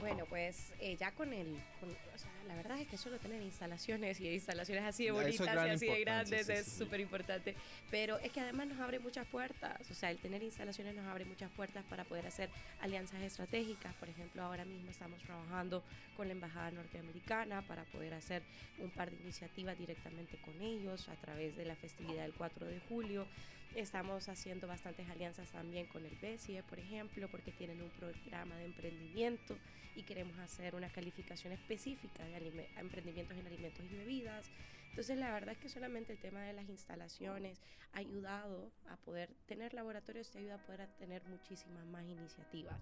Bueno, 0.01 0.25
pues 0.27 0.73
eh, 0.81 0.97
ya 0.97 1.13
con 1.13 1.33
el... 1.33 1.47
o 1.83 2.19
sea, 2.19 2.31
la 2.47 2.55
verdad 2.57 2.79
es 2.81 2.89
que 2.89 2.97
solo 2.97 3.19
tener 3.19 3.41
instalaciones 3.43 4.21
y 4.21 4.29
instalaciones 4.29 4.85
así 4.85 5.05
de 5.05 5.13
bonitas 5.13 5.41
y 5.41 5.69
así 5.69 5.87
de 5.87 6.01
grandes 6.01 6.49
es 6.49 6.67
súper 6.67 7.01
importante. 7.01 7.55
Pero 7.91 8.19
es 8.19 8.33
que 8.33 8.41
además 8.41 8.69
nos 8.69 8.81
abre 8.81 8.99
muchas 8.99 9.27
puertas. 9.27 9.91
O 9.91 9.95
sea, 9.95 10.11
el 10.11 10.19
tener 10.19 10.43
instalaciones 10.43 10.95
nos 10.95 11.07
abre 11.07 11.25
muchas 11.25 11.51
puertas 11.53 11.85
para 11.85 12.05
poder 12.05 12.27
hacer 12.27 12.51
alianzas 12.81 13.23
estratégicas. 13.23 13.95
Por 13.95 14.09
ejemplo, 14.09 14.43
ahora 14.43 14.65
mismo 14.65 14.91
estamos 14.91 15.21
trabajando 15.23 15.83
con 16.17 16.29
la 16.29 16.33
Embajada 16.33 16.71
Norteamericana 16.71 17.63
para 17.63 17.85
poder 17.85 18.15
hacer 18.15 18.43
un 18.79 18.91
par 18.91 19.11
de 19.11 19.17
iniciativas 19.23 19.79
directamente 19.79 20.37
con 20.39 20.61
ellos 20.61 21.09
a 21.09 21.17
través 21.17 21.57
de 21.57 21.65
la 21.65 21.77
festividad 21.77 22.23
del 22.23 22.35
4 22.35 22.67
de 22.67 22.81
julio. 22.89 23.27
Estamos 23.75 24.29
haciendo 24.29 24.69
bastantes 24.69 25.09
alianzas 25.11 25.51
también 25.51 25.87
con 25.89 26.07
el 26.07 26.17
BESIE, 26.17 26.63
por 26.63 26.79
ejemplo, 26.79 27.29
porque 27.29 27.51
tienen 27.51 27.83
un 27.83 27.91
programa 27.91 28.57
de 28.57 28.67
emprendimiento 28.67 29.57
y 29.97 30.05
queremos 30.05 30.39
hacer 30.39 30.77
una 30.77 30.89
calificación 30.91 31.53
específica 31.53 32.25
de 32.25 32.69
emprendimientos 32.77 33.37
en 33.37 33.47
alimentos 33.47 33.85
y 33.91 33.97
bebidas. 33.97 34.49
Entonces, 34.91 35.19
la 35.19 35.33
verdad 35.33 35.55
es 35.55 35.59
que 35.59 35.69
solamente 35.69 36.13
el 36.13 36.21
tema 36.21 36.43
de 36.43 36.53
las 36.53 36.69
instalaciones 36.69 37.61
ha 37.95 37.99
ayudado 37.99 38.71
a 38.89 38.97
poder 38.99 39.29
tener 39.47 39.75
laboratorios, 39.75 40.31
te 40.31 40.39
ayuda 40.39 40.55
a 40.55 40.67
poder 40.67 40.89
tener 40.99 41.25
muchísimas 41.25 41.85
más 41.87 42.05
iniciativas. 42.05 42.81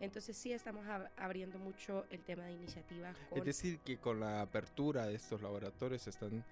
Entonces 0.00 0.36
sí 0.36 0.52
estamos 0.52 0.84
abriendo 1.16 1.58
mucho 1.58 2.04
el 2.10 2.22
tema 2.22 2.44
de 2.44 2.52
iniciativas. 2.52 3.16
es 3.34 3.44
decir, 3.44 3.78
que 3.78 3.96
con 3.96 4.20
la 4.20 4.42
apertura 4.42 5.06
de 5.06 5.14
estos 5.14 5.40
laboratorios 5.40 6.06
están 6.06 6.44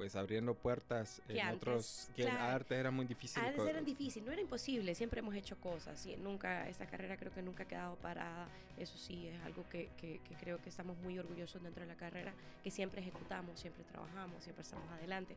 pues 0.00 0.16
abriendo 0.16 0.54
puertas 0.54 1.20
en 1.28 1.46
otros 1.48 2.08
que 2.16 2.26
antes 2.26 2.78
era 2.78 2.90
muy 2.90 3.04
difícil. 3.04 3.42
Antes 3.42 3.66
era 3.66 3.82
difícil, 3.82 4.24
no 4.24 4.32
era 4.32 4.40
imposible, 4.40 4.94
siempre 4.94 5.20
hemos 5.20 5.34
hecho 5.34 5.60
cosas, 5.60 6.06
y 6.06 6.16
nunca, 6.16 6.66
esta 6.70 6.86
carrera 6.86 7.18
creo 7.18 7.34
que 7.34 7.42
nunca 7.42 7.64
ha 7.64 7.68
quedado 7.68 7.96
parada, 7.96 8.48
eso 8.78 8.96
sí 8.96 9.26
es 9.26 9.38
algo 9.44 9.62
que, 9.68 9.90
que, 9.98 10.18
que, 10.26 10.34
creo 10.36 10.56
que 10.62 10.70
estamos 10.70 10.96
muy 11.00 11.18
orgullosos 11.18 11.62
dentro 11.62 11.82
de 11.82 11.86
la 11.86 11.96
carrera, 11.96 12.32
que 12.64 12.70
siempre 12.70 13.02
ejecutamos, 13.02 13.60
siempre 13.60 13.84
trabajamos, 13.84 14.42
siempre 14.42 14.62
estamos 14.62 14.88
adelante. 14.90 15.36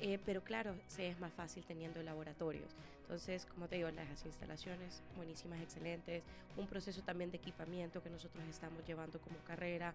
Eh, 0.00 0.18
pero 0.24 0.42
claro, 0.44 0.74
se 0.86 1.08
es 1.08 1.18
más 1.18 1.32
fácil 1.32 1.64
teniendo 1.64 2.02
laboratorios. 2.02 2.70
Entonces, 3.02 3.46
como 3.46 3.68
te 3.68 3.76
digo, 3.76 3.90
las 3.90 4.24
instalaciones 4.26 5.02
buenísimas, 5.16 5.60
excelentes, 5.60 6.22
un 6.56 6.66
proceso 6.66 7.02
también 7.02 7.30
de 7.30 7.38
equipamiento 7.38 8.02
que 8.02 8.10
nosotros 8.10 8.44
estamos 8.48 8.86
llevando 8.86 9.18
como 9.18 9.38
carrera, 9.38 9.94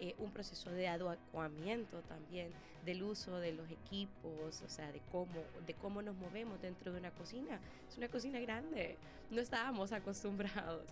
eh, 0.00 0.14
un 0.18 0.32
proceso 0.32 0.70
de 0.70 0.88
adecuamiento 0.88 2.02
también 2.02 2.50
del 2.84 3.02
uso 3.02 3.38
de 3.38 3.52
los 3.52 3.70
equipos, 3.70 4.62
o 4.62 4.68
sea, 4.68 4.92
de 4.92 5.00
cómo, 5.10 5.40
de 5.66 5.74
cómo 5.74 6.02
nos 6.02 6.16
movemos 6.16 6.60
dentro 6.60 6.92
de 6.92 6.98
una 6.98 7.10
cocina. 7.12 7.58
Es 7.88 7.96
una 7.96 8.08
cocina 8.08 8.38
grande, 8.40 8.96
no 9.30 9.40
estábamos 9.40 9.92
acostumbrados. 9.92 10.84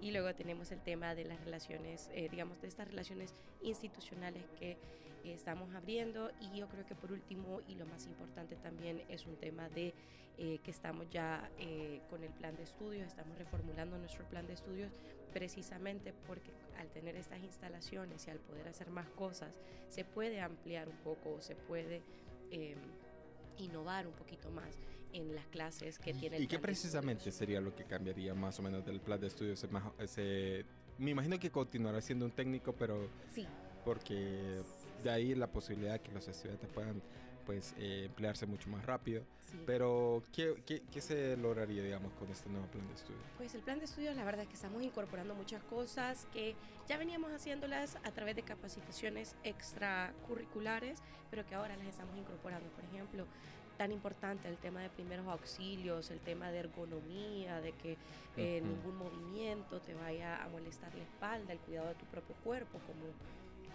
Y 0.00 0.12
luego 0.12 0.32
tenemos 0.34 0.70
el 0.70 0.80
tema 0.80 1.14
de 1.16 1.24
las 1.24 1.40
relaciones, 1.44 2.08
eh, 2.12 2.28
digamos, 2.30 2.60
de 2.62 2.68
estas 2.68 2.86
relaciones 2.86 3.34
institucionales 3.62 4.44
que 4.58 4.76
estamos 5.24 5.74
abriendo 5.74 6.30
y 6.40 6.58
yo 6.58 6.68
creo 6.68 6.86
que 6.86 6.94
por 6.94 7.12
último 7.12 7.60
y 7.68 7.74
lo 7.74 7.86
más 7.86 8.06
importante 8.06 8.56
también 8.56 9.02
es 9.08 9.26
un 9.26 9.36
tema 9.36 9.68
de 9.68 9.94
eh, 10.40 10.60
que 10.62 10.70
estamos 10.70 11.10
ya 11.10 11.50
eh, 11.58 12.00
con 12.08 12.22
el 12.22 12.30
plan 12.30 12.54
de 12.56 12.62
estudios, 12.62 13.08
estamos 13.08 13.36
reformulando 13.36 13.98
nuestro 13.98 14.24
plan 14.28 14.46
de 14.46 14.52
estudios 14.52 14.92
precisamente 15.32 16.14
porque 16.26 16.52
al 16.78 16.88
tener 16.90 17.16
estas 17.16 17.42
instalaciones 17.42 18.26
y 18.26 18.30
al 18.30 18.38
poder 18.38 18.68
hacer 18.68 18.88
más 18.90 19.08
cosas, 19.10 19.52
se 19.88 20.04
puede 20.04 20.40
ampliar 20.40 20.88
un 20.88 20.96
poco, 20.98 21.40
se 21.40 21.56
puede 21.56 22.02
em, 22.50 22.78
innovar 23.58 24.06
un 24.06 24.12
poquito 24.12 24.50
más 24.50 24.78
en 25.12 25.34
las 25.34 25.46
clases 25.46 25.98
que 25.98 26.14
tiene 26.14 26.38
¿Y 26.38 26.46
qué 26.46 26.58
precisamente 26.58 27.32
sería 27.32 27.60
lo 27.60 27.74
que 27.74 27.84
cambiaría 27.84 28.34
más 28.34 28.58
o 28.58 28.62
menos 28.62 28.84
del 28.84 29.00
plan 29.00 29.20
de 29.20 29.26
estudios? 29.26 29.66
Ese, 29.98 30.64
me 30.98 31.10
imagino 31.10 31.38
que 31.38 31.50
continuará 31.50 32.00
siendo 32.00 32.24
un 32.24 32.32
técnico, 32.32 32.72
pero... 32.72 33.08
Sí. 33.32 33.46
Porque 33.84 34.60
de 35.02 35.10
ahí 35.10 35.34
la 35.34 35.46
posibilidad 35.46 35.94
de 35.94 36.00
que 36.00 36.12
los 36.12 36.26
estudiantes 36.28 36.68
puedan 36.70 37.02
pues 37.46 37.74
eh, 37.78 38.04
emplearse 38.06 38.44
mucho 38.44 38.68
más 38.68 38.84
rápido. 38.84 39.22
Pero, 39.64 40.22
¿qué, 40.32 40.62
¿qué, 40.66 40.82
qué, 40.92 41.00
se 41.00 41.34
lograría, 41.38 41.82
digamos, 41.82 42.12
con 42.12 42.30
este 42.30 42.50
nuevo 42.50 42.66
plan 42.66 42.86
de 42.86 42.92
estudio? 42.92 43.18
Pues 43.38 43.54
el 43.54 43.62
plan 43.62 43.78
de 43.78 43.86
estudio, 43.86 44.12
la 44.12 44.22
verdad 44.22 44.42
es 44.42 44.48
que 44.48 44.54
estamos 44.54 44.82
incorporando 44.82 45.34
muchas 45.34 45.62
cosas 45.62 46.26
que 46.34 46.54
ya 46.86 46.98
veníamos 46.98 47.32
haciéndolas 47.32 47.96
a 48.04 48.10
través 48.10 48.36
de 48.36 48.42
capacitaciones 48.42 49.34
extracurriculares, 49.44 50.98
pero 51.30 51.46
que 51.46 51.54
ahora 51.54 51.74
las 51.78 51.86
estamos 51.86 52.14
incorporando. 52.18 52.68
Por 52.68 52.84
ejemplo, 52.84 53.24
tan 53.78 53.92
importante 53.92 54.48
el 54.48 54.58
tema 54.58 54.82
de 54.82 54.90
primeros 54.90 55.26
auxilios, 55.28 56.10
el 56.10 56.20
tema 56.20 56.50
de 56.50 56.58
ergonomía, 56.58 57.62
de 57.62 57.72
que 57.72 57.96
eh, 58.36 58.60
ningún 58.60 58.96
movimiento 58.96 59.80
te 59.80 59.94
vaya 59.94 60.44
a 60.44 60.48
molestar 60.48 60.94
la 60.94 61.04
espalda, 61.04 61.52
el 61.52 61.60
cuidado 61.60 61.88
de 61.88 61.94
tu 61.94 62.04
propio 62.06 62.34
cuerpo, 62.44 62.78
como 62.86 63.06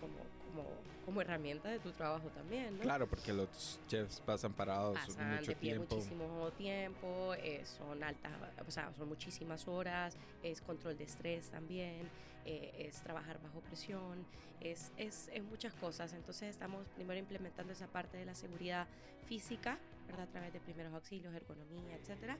como, 0.03 0.63
como, 0.63 0.69
como 1.05 1.21
herramienta 1.21 1.69
de 1.69 1.79
tu 1.79 1.91
trabajo 1.91 2.27
también, 2.29 2.75
¿no? 2.77 2.81
Claro, 2.81 3.07
porque 3.07 3.33
los 3.33 3.79
chefs 3.87 4.19
pasan 4.21 4.53
parados 4.53 4.97
pasan 4.97 5.35
mucho 5.35 5.51
de 5.51 5.55
pie 5.55 5.71
tiempo. 5.71 5.95
muchísimo 5.95 6.51
tiempo, 6.51 7.33
eh, 7.35 7.63
son 7.65 8.03
altas, 8.03 8.31
o 8.67 8.71
sea, 8.71 8.91
son 8.93 9.09
muchísimas 9.09 9.67
horas, 9.67 10.17
es 10.41 10.61
control 10.61 10.97
de 10.97 11.05
estrés 11.05 11.49
también, 11.49 12.09
eh, 12.45 12.87
es 12.87 13.01
trabajar 13.01 13.41
bajo 13.41 13.61
presión, 13.61 14.25
es, 14.59 14.91
es, 14.97 15.29
es, 15.33 15.43
muchas 15.43 15.73
cosas. 15.73 16.13
Entonces 16.13 16.49
estamos 16.49 16.87
primero 16.95 17.19
implementando 17.19 17.73
esa 17.73 17.87
parte 17.87 18.17
de 18.17 18.25
la 18.25 18.35
seguridad 18.35 18.87
física, 19.25 19.79
¿verdad? 20.07 20.23
A 20.23 20.31
través 20.31 20.53
de 20.53 20.59
primeros 20.59 20.93
auxilios, 20.93 21.33
ergonomía, 21.33 21.95
etcétera. 21.95 22.37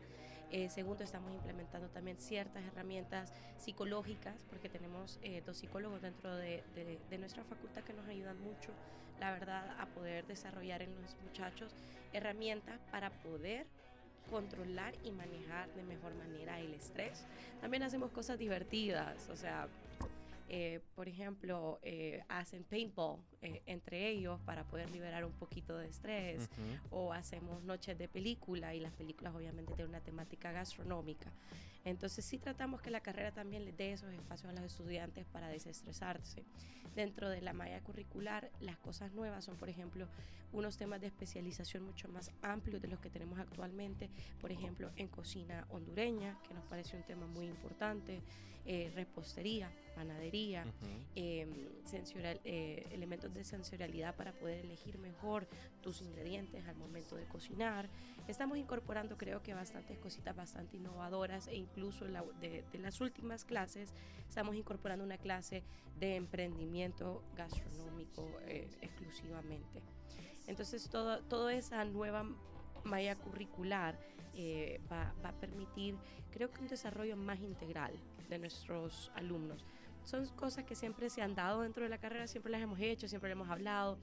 Eh, 0.52 0.70
segundo, 0.70 1.04
estamos 1.04 1.34
implementando 1.34 1.90
también 1.90 2.18
ciertas 2.18 2.64
herramientas 2.64 3.34
psicológicas, 3.58 4.46
porque 4.50 4.70
tenemos 4.70 5.20
eh, 5.24 5.42
dos 5.46 5.58
psicólogos 5.58 6.02
dentro 6.02 6.36
de, 6.36 6.64
de, 6.76 7.00
de, 7.10 7.18
nuestra 7.18 7.44
facultad 7.44 7.84
que 7.84 7.94
nos 7.94 8.08
ayudan 8.08 8.40
mucho, 8.42 8.72
la 9.20 9.32
verdad, 9.32 9.76
a 9.80 9.88
poder 9.88 10.26
desarrollar 10.28 10.82
en 10.82 10.94
los 11.02 11.16
muchachos 11.24 11.74
herramientas 12.14 12.80
para 12.92 13.10
poder 13.10 13.66
controlar 14.30 14.94
y 15.04 15.12
manejar 15.12 15.74
de 15.76 15.84
mejor 15.84 16.14
manera 16.16 16.60
el 16.60 16.74
estrés. 16.74 17.26
También 17.62 17.84
hacemos 17.84 18.12
cosas 18.12 18.40
divertidas, 18.40 19.30
o 19.30 19.36
sea, 19.36 19.68
eh, 20.50 20.82
por 20.96 21.08
ejemplo, 21.08 21.80
eh, 21.82 22.24
hacen 22.28 22.64
paintball 22.64 23.20
eh, 23.44 23.62
entre 23.66 24.08
ellos 24.10 24.40
para 24.46 24.64
poder 24.64 24.90
liberar 24.90 25.26
un 25.26 25.34
poquito 25.34 25.78
de 25.78 25.88
estrés, 25.88 26.50
uh 26.58 26.62
-huh. 26.62 26.80
o 26.92 27.14
hacemos 27.14 27.62
noches 27.64 27.98
de 27.98 28.08
película 28.08 28.74
y 28.74 28.80
las 28.80 28.94
películas 28.94 29.36
obviamente 29.36 29.74
tienen 29.74 29.90
una 29.90 30.02
temática 30.02 30.52
gastronómica. 30.52 31.32
Entonces 31.86 32.24
sí 32.24 32.38
tratamos 32.38 32.82
que 32.82 32.90
la 32.90 33.02
carrera 33.02 33.32
también 33.32 33.66
les 33.66 33.76
dé 33.76 33.92
esos 33.92 34.12
espacios 34.14 34.50
a 34.50 34.56
los 34.56 34.64
estudiantes 34.64 35.26
para 35.26 35.50
desestresarse. 35.50 36.44
Dentro 36.96 37.30
de 37.30 37.42
la 37.42 37.54
malla 37.54 37.82
curricular, 37.82 38.50
las 38.62 38.78
cosas 38.78 39.12
nuevas 39.14 39.44
son, 39.44 39.58
por 39.58 39.68
ejemplo, 39.68 40.08
unos 40.54 40.78
temas 40.78 41.02
de 41.02 41.08
especialización 41.08 41.84
mucho 41.84 42.08
más 42.08 42.32
amplios 42.42 42.82
de 42.82 42.88
los 42.88 43.00
que 43.00 43.10
tenemos 43.10 43.40
actualmente, 43.40 44.10
por 44.40 44.52
ejemplo, 44.52 44.92
en 44.96 45.08
cocina 45.08 45.66
hondureña, 45.70 46.38
que 46.48 46.54
nos 46.54 46.64
parece 46.66 46.96
un 46.96 47.04
tema 47.04 47.26
muy 47.26 47.48
importante, 47.48 48.22
eh, 48.66 48.92
repostería, 48.96 49.70
panadería, 49.96 50.64
uh 50.66 50.68
-huh. 50.68 51.06
eh, 51.16 51.70
sensorial, 51.84 52.40
elementos 52.46 53.33
de 53.34 53.44
sensorialidad 53.44 54.16
para 54.16 54.32
poder 54.34 54.66
elegir 54.66 54.98
mejor 54.98 55.48
tus 55.82 56.02
ingredientes 56.02 56.68
al 56.68 56.76
momento 56.76 57.16
de 57.16 57.26
cocinar. 57.26 57.90
Estamos 58.28 58.58
incorporando 58.58 59.18
creo 59.18 59.42
que 59.42 59.54
bastantes 59.54 59.98
cositas 60.00 60.36
bastante 60.36 60.78
innovadoras 60.78 61.48
e 61.48 61.56
incluso 61.56 62.06
la, 62.06 62.24
de, 62.40 62.64
de, 62.72 62.80
las 62.80 63.02
últimas 63.02 63.44
clases 63.44 63.94
estamos 64.28 64.56
incorporando 64.56 65.04
una 65.04 65.18
clase 65.18 65.64
de 66.00 66.16
emprendimiento 66.16 67.24
gastronómico 67.36 68.30
eh, 68.48 68.68
exclusivamente. 68.82 69.82
Entonces 70.48 70.90
todo, 70.90 71.22
toda 71.24 71.54
esa 71.54 71.84
nueva 71.86 72.26
malla 72.84 73.16
curricular 73.16 73.98
eh, 74.36 74.82
va, 74.92 75.14
va, 75.24 75.30
a 75.30 75.40
permitir, 75.40 75.96
creo 76.32 76.52
que 76.52 76.62
un 76.62 76.68
desarrollo 76.68 77.16
más 77.16 77.40
integral 77.40 77.94
de 78.30 78.40
nuestros 78.40 79.12
alumnos. 79.16 79.64
Son 80.06 80.28
cosas 80.36 80.66
que 80.66 80.76
siempre 80.76 81.10
se 81.10 81.22
han 81.22 81.36
dado 81.36 81.62
dentro 81.62 81.84
de 81.84 81.90
la 81.90 81.98
carrera, 81.98 82.28
siempre 82.28 82.52
las 82.52 82.62
hemos 82.62 82.80
hecho, 82.80 83.08
siempre 83.08 83.30
las 83.30 83.36
hemos 83.38 83.50
hablado, 83.50 83.98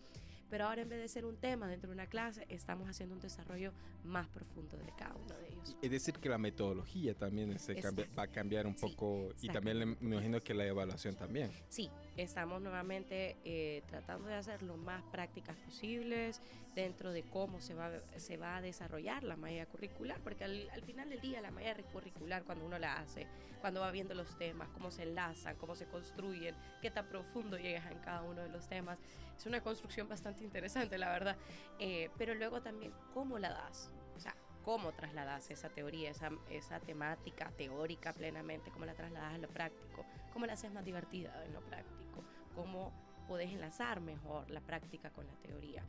pero 0.51 0.67
ahora 0.67 0.83
en 0.83 0.89
vez 0.89 0.99
de 0.99 1.09
ser 1.09 1.25
un 1.25 1.37
tema 1.37 1.69
dentro 1.69 1.89
de 1.89 1.95
una 1.95 2.07
clase, 2.07 2.45
estamos 2.49 2.89
haciendo 2.89 3.15
un 3.15 3.21
desarrollo 3.21 3.73
más 4.03 4.27
profundo 4.29 4.77
de 4.77 4.93
cada 4.99 5.15
uno 5.15 5.35
de 5.37 5.49
ellos. 5.49 5.77
Es 5.81 5.91
decir, 5.91 6.15
que 6.15 6.29
la 6.29 6.39
metodología 6.39 7.15
también 7.15 7.57
se 7.59 7.77
cambia, 7.77 8.09
va 8.19 8.25
a 8.25 8.27
cambiar 8.27 8.67
un 8.67 8.75
poco 8.75 9.29
sí, 9.37 9.47
y 9.47 9.51
también 9.51 9.97
me 10.01 10.15
imagino 10.17 10.41
que 10.41 10.53
la 10.53 10.67
evaluación 10.67 11.15
también. 11.15 11.53
Sí, 11.69 11.89
estamos 12.17 12.61
nuevamente 12.61 13.37
eh, 13.45 13.83
tratando 13.87 14.29
de 14.29 14.35
hacer 14.35 14.63
lo 14.63 14.77
más 14.77 15.05
prácticas 15.05 15.57
posibles 15.59 16.43
dentro 16.75 17.13
de 17.13 17.23
cómo 17.25 17.61
se 17.61 17.75
va, 17.75 17.91
se 18.17 18.37
va 18.37 18.57
a 18.57 18.61
desarrollar 18.61 19.25
la 19.25 19.37
malla 19.37 19.67
curricular, 19.67 20.21
porque 20.21 20.45
al, 20.45 20.71
al 20.71 20.83
final 20.83 21.11
del 21.11 21.21
día 21.21 21.41
la 21.41 21.51
malla 21.51 21.75
curricular 21.93 22.45
cuando 22.45 22.65
uno 22.65 22.79
la 22.79 22.99
hace, 22.99 23.27
cuando 23.61 23.81
va 23.81 23.91
viendo 23.91 24.15
los 24.15 24.39
temas, 24.39 24.69
cómo 24.71 24.91
se 24.91 25.03
enlazan, 25.03 25.57
cómo 25.57 25.75
se 25.75 25.87
construyen, 25.87 26.55
qué 26.81 26.91
tan 26.91 27.07
profundo 27.09 27.59
llegas 27.59 27.91
en 27.91 27.99
cada 27.99 28.23
uno 28.23 28.43
de 28.43 28.49
los 28.49 28.69
temas, 28.69 28.99
es 29.41 29.47
una 29.47 29.63
construcción 29.63 30.07
bastante 30.07 30.45
interesante, 30.45 30.99
la 30.99 31.09
verdad. 31.09 31.37
Eh, 31.79 32.11
pero 32.19 32.35
luego 32.35 32.61
también, 32.61 32.93
¿cómo 33.15 33.39
la 33.39 33.49
das? 33.49 33.91
O 34.15 34.21
sea, 34.21 34.37
¿cómo 34.63 34.93
trasladas 34.93 35.51
esa 35.51 35.71
teoría, 35.71 36.11
esa, 36.11 36.31
esa 36.51 36.79
temática 36.79 37.51
teórica 37.57 38.13
plenamente? 38.13 38.71
¿Cómo 38.71 38.85
la 38.85 38.93
trasladas 38.93 39.35
a 39.35 39.39
lo 39.39 39.49
práctico? 39.49 40.05
¿Cómo 40.35 40.45
la 40.45 40.53
haces 40.53 40.71
más 40.73 40.85
divertida 40.85 41.43
en 41.47 41.55
lo 41.55 41.61
práctico? 41.63 42.23
¿Cómo 42.55 42.93
podés 43.31 43.53
enlazar 43.53 44.01
mejor 44.01 44.51
la 44.51 44.61
práctica 44.61 45.11
con 45.11 45.25
la 45.25 45.35
teoría? 45.35 45.85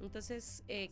Entonces, 0.00 0.64
eh, 0.66 0.90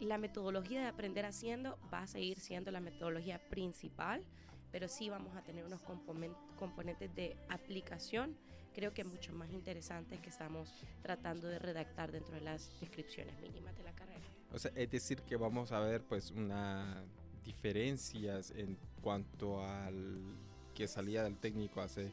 la 0.00 0.18
metodología 0.18 0.80
de 0.80 0.88
aprender 0.88 1.24
haciendo 1.24 1.78
va 1.92 2.00
a 2.00 2.06
seguir 2.08 2.40
siendo 2.40 2.72
la 2.72 2.80
metodología 2.80 3.38
principal, 3.38 4.24
pero 4.72 4.88
sí 4.88 5.08
vamos 5.08 5.36
a 5.36 5.42
tener 5.42 5.64
unos 5.64 5.80
componentes 6.58 7.14
de 7.14 7.36
aplicación 7.48 8.36
creo 8.74 8.94
que 8.94 9.04
mucho 9.04 9.32
más 9.32 9.50
interesantes 9.50 10.20
que 10.20 10.30
estamos 10.30 10.70
tratando 11.02 11.48
de 11.48 11.58
redactar 11.58 12.12
dentro 12.12 12.34
de 12.34 12.40
las 12.40 12.70
descripciones 12.80 13.38
mínimas 13.40 13.76
de 13.76 13.84
la 13.84 13.92
carrera. 13.92 14.20
O 14.52 14.58
sea, 14.58 14.72
es 14.74 14.90
decir 14.90 15.20
que 15.22 15.36
vamos 15.36 15.72
a 15.72 15.80
ver 15.80 16.02
pues 16.02 16.30
una 16.30 17.02
diferencias 17.44 18.52
en 18.52 18.76
cuanto 19.02 19.64
al 19.64 20.20
que 20.74 20.86
salía 20.86 21.22
del 21.22 21.36
técnico 21.36 21.80
hace 21.80 22.12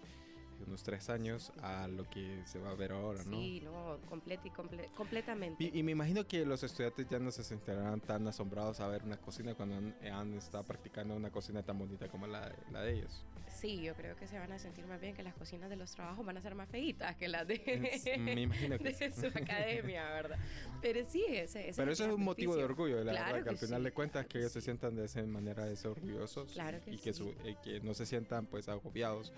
unos 0.66 0.84
tres 0.84 1.10
años 1.10 1.52
a 1.62 1.88
lo 1.88 2.10
que 2.10 2.42
se 2.46 2.60
va 2.60 2.72
a 2.72 2.76
ver 2.76 2.92
ahora, 2.92 3.24
¿no? 3.24 3.38
Sí, 3.38 3.62
no, 3.64 3.98
y 4.44 4.50
comple 4.50 4.90
completamente. 4.96 5.64
Y, 5.64 5.80
y, 5.80 5.84
me 5.84 5.92
imagino 5.92 6.26
que 6.26 6.46
los 6.46 6.64
estudiantes 6.64 7.08
ya 7.10 7.20
no 7.20 7.32
se 7.32 7.44
sentirán 7.44 8.00
tan 8.02 8.28
asombrados 8.28 8.80
a 8.80 8.88
ver 8.88 9.04
una 9.04 9.18
cocina 9.18 9.54
cuando 9.56 9.76
han, 9.76 9.96
han 10.12 10.34
estado 10.34 10.64
practicando 10.64 11.16
una 11.16 11.32
cocina 11.32 11.64
tan 11.64 11.78
bonita 11.78 12.08
como 12.08 12.28
la, 12.28 12.54
la, 12.72 12.82
de 12.82 12.94
ellos. 12.96 13.24
Sí, 13.48 13.82
yo 13.82 13.96
creo 13.96 14.16
que 14.16 14.28
se 14.28 14.38
van 14.38 14.52
a 14.52 14.60
sentir 14.60 14.86
más 14.86 15.00
bien 15.02 15.16
que 15.16 15.24
las 15.24 15.34
cocinas 15.34 15.70
de 15.70 15.76
los 15.76 15.92
trabajos 15.92 16.26
van 16.26 16.38
a 16.38 16.42
ser 16.42 16.54
más 16.54 16.70
feitas 16.70 17.16
que 17.16 17.28
las 17.28 17.48
de, 17.48 17.62
es, 17.94 18.20
me 18.20 18.42
imagino 18.42 18.78
que 18.78 18.84
de 18.94 19.12
su 19.12 19.28
academia, 19.28 20.04
¿verdad? 20.10 20.38
Pero 20.82 21.10
sí, 21.10 21.24
ese, 21.28 21.70
ese 21.70 21.82
Pero 21.82 21.92
eso 21.92 22.06
es 22.06 22.14
un 22.14 22.24
motivo 22.24 22.56
de 22.56 22.64
orgullo, 22.64 23.04
la 23.04 23.12
claro 23.12 23.34
verdad, 23.34 23.44
que, 23.44 23.50
al 23.50 23.58
final 23.58 23.82
sí. 23.82 23.86
de 23.86 23.92
cuentas 23.92 24.26
que 24.28 24.40
ellos 24.40 24.52
sí. 24.52 24.60
se 24.60 24.66
sientan 24.66 24.96
de 24.96 25.06
esa 25.06 25.24
manera 25.24 25.66
de 25.66 25.76
ser 25.76 25.92
orgullosos 25.92 26.52
claro 26.54 26.80
que 26.82 26.92
y 26.92 26.98
que, 26.98 27.14
sí. 27.14 27.20
su, 27.20 27.30
eh, 27.48 27.56
que 27.64 27.80
no 27.80 27.94
se 27.94 28.06
sientan 28.06 28.46
pues 28.46 28.70
agobiados. 28.70 29.34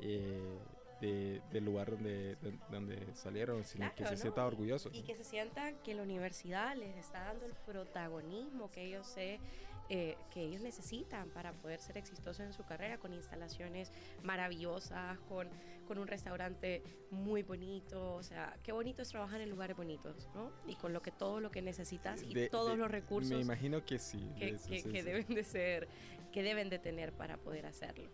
Eh, 0.00 0.58
de, 1.00 1.42
del 1.50 1.64
lugar 1.64 1.90
donde, 1.90 2.36
de, 2.36 2.58
donde 2.70 3.12
salieron, 3.14 3.64
sino 3.64 3.86
claro, 3.86 3.96
que 3.96 4.04
se 4.04 4.12
¿no? 4.12 4.20
sientan 4.20 4.44
orgullosos. 4.44 4.94
Y 4.94 5.02
que 5.02 5.16
se 5.16 5.24
sientan 5.24 5.76
que 5.82 5.94
la 5.94 6.02
universidad 6.04 6.76
les 6.76 6.96
está 6.96 7.24
dando 7.24 7.44
el 7.44 7.54
protagonismo 7.66 8.70
que 8.70 8.84
ellos 8.84 9.04
se 9.08 9.40
eh, 9.88 10.16
que 10.30 10.42
ellos 10.42 10.62
necesitan 10.62 11.28
para 11.30 11.52
poder 11.52 11.78
ser 11.80 11.98
exitosos 11.98 12.40
en 12.40 12.54
su 12.54 12.64
carrera, 12.64 12.96
con 12.96 13.12
instalaciones 13.12 13.92
maravillosas, 14.22 15.18
con, 15.28 15.48
con 15.86 15.98
un 15.98 16.06
restaurante 16.06 16.82
muy 17.10 17.42
bonito, 17.42 18.14
o 18.14 18.22
sea, 18.22 18.56
qué 18.62 18.72
bonito 18.72 19.02
es 19.02 19.10
trabajar 19.10 19.42
en 19.42 19.50
lugares 19.50 19.76
bonitos, 19.76 20.30
¿no? 20.34 20.50
Y 20.66 20.76
con 20.76 20.94
lo 20.94 21.02
que 21.02 21.10
todo 21.10 21.40
lo 21.40 21.50
que 21.50 21.60
necesitas 21.60 22.22
y 22.22 22.32
de, 22.32 22.48
todos 22.48 22.78
los 22.78 22.90
recursos 22.90 23.32
me 23.32 23.42
imagino 23.42 23.84
que 23.84 23.98
sí, 23.98 24.32
que, 24.38 24.50
eso, 24.50 24.68
que, 24.68 24.80
sí, 24.80 24.90
que 24.90 25.00
sí. 25.00 25.04
deben 25.04 25.26
de 25.26 25.44
ser, 25.44 25.88
que 26.32 26.42
deben 26.42 26.70
de 26.70 26.78
tener 26.78 27.12
para 27.12 27.36
poder 27.36 27.66
hacerlo. 27.66 28.08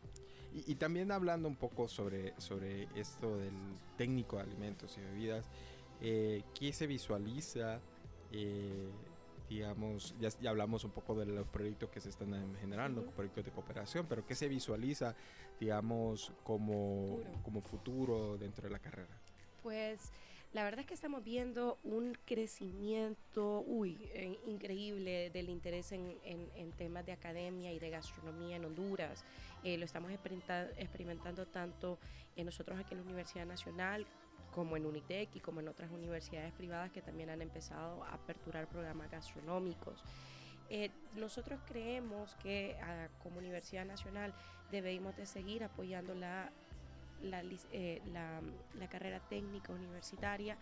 Y, 0.52 0.72
y, 0.72 0.74
también 0.76 1.12
hablando 1.12 1.48
un 1.48 1.56
poco 1.56 1.88
sobre, 1.88 2.32
sobre 2.40 2.88
esto 2.94 3.36
del 3.36 3.52
técnico 3.96 4.36
de 4.36 4.42
alimentos 4.42 4.96
y 4.96 5.00
bebidas, 5.00 5.46
eh, 6.00 6.42
¿qué 6.58 6.72
se 6.72 6.86
visualiza? 6.86 7.80
Eh, 8.32 8.88
digamos, 9.48 10.14
ya, 10.20 10.28
ya, 10.40 10.50
hablamos 10.50 10.84
un 10.84 10.90
poco 10.90 11.14
de 11.14 11.26
los 11.26 11.46
proyectos 11.48 11.88
que 11.90 12.00
se 12.00 12.10
están 12.10 12.54
generando, 12.60 13.02
proyectos 13.06 13.46
de 13.46 13.50
cooperación, 13.50 14.06
pero 14.06 14.26
¿qué 14.26 14.34
se 14.34 14.46
visualiza, 14.46 15.14
digamos, 15.58 16.32
como 16.44 17.16
futuro, 17.16 17.42
como 17.42 17.60
futuro 17.62 18.38
dentro 18.38 18.64
de 18.64 18.70
la 18.70 18.78
carrera? 18.78 19.18
Pues 19.62 20.12
la 20.52 20.64
verdad 20.64 20.80
es 20.80 20.86
que 20.86 20.94
estamos 20.94 21.22
viendo 21.22 21.78
un 21.84 22.16
crecimiento, 22.24 23.62
uy, 23.66 23.98
eh, 24.14 24.38
increíble 24.46 25.30
del 25.30 25.50
interés 25.50 25.92
en, 25.92 26.16
en, 26.24 26.50
en, 26.54 26.72
temas 26.72 27.04
de 27.04 27.12
academia 27.12 27.72
y 27.72 27.78
de 27.78 27.90
gastronomía 27.90 28.56
en 28.56 28.64
Honduras. 28.64 29.24
Eh, 29.62 29.76
lo 29.76 29.84
estamos 29.84 30.10
experimentando, 30.10 31.46
tanto 31.46 31.98
en 32.34 32.46
nosotros 32.46 32.78
aquí 32.78 32.94
en 32.94 33.00
la 33.00 33.04
Universidad 33.04 33.44
Nacional 33.44 34.06
como 34.54 34.76
en 34.76 34.86
Unitec 34.86 35.36
y 35.36 35.40
como 35.40 35.60
en 35.60 35.68
otras 35.68 35.90
universidades 35.90 36.52
privadas 36.54 36.90
que 36.90 37.02
también 37.02 37.28
han 37.28 37.42
empezado 37.42 38.02
a 38.04 38.14
aperturar 38.14 38.66
programas 38.68 39.10
gastronómicos. 39.10 40.02
Eh, 40.70 40.90
nosotros 41.14 41.60
creemos 41.66 42.34
que 42.36 42.76
ah, 42.82 43.08
como 43.22 43.38
Universidad 43.38 43.84
Nacional 43.84 44.34
debemos 44.70 45.16
de 45.16 45.26
seguir 45.26 45.64
apoyando 45.64 46.14
la 46.14 46.50
la, 47.22 47.42
eh, 47.72 48.00
la, 48.12 48.88
carrera 48.88 49.20
técnica 49.20 49.72
universitaria. 49.72 50.56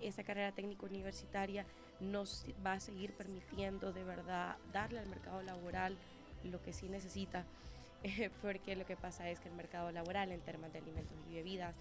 Esa 0.00 0.24
carrera 0.24 0.52
técnica 0.52 0.86
universitaria 0.86 1.64
nos 2.00 2.44
va 2.64 2.74
a 2.74 2.80
seguir 2.80 3.12
permitiendo 3.14 3.92
de 3.92 4.04
verdad 4.04 4.56
darle 4.72 4.98
al 4.98 5.06
mercado 5.06 5.42
laboral 5.42 5.96
lo 6.44 6.60
que 6.60 6.72
sí 6.72 6.88
necesita, 6.88 7.44
porque 8.42 8.74
lo 8.74 8.84
que 8.84 8.96
pasa 8.96 9.30
es 9.30 9.38
que 9.38 9.48
el 9.48 9.54
mercado 9.54 9.92
laboral 9.92 10.32
en 10.32 10.40
temas 10.40 10.72
de 10.72 10.80
alimentos 10.80 11.16
y 11.30 11.34
bebidas, 11.34 11.76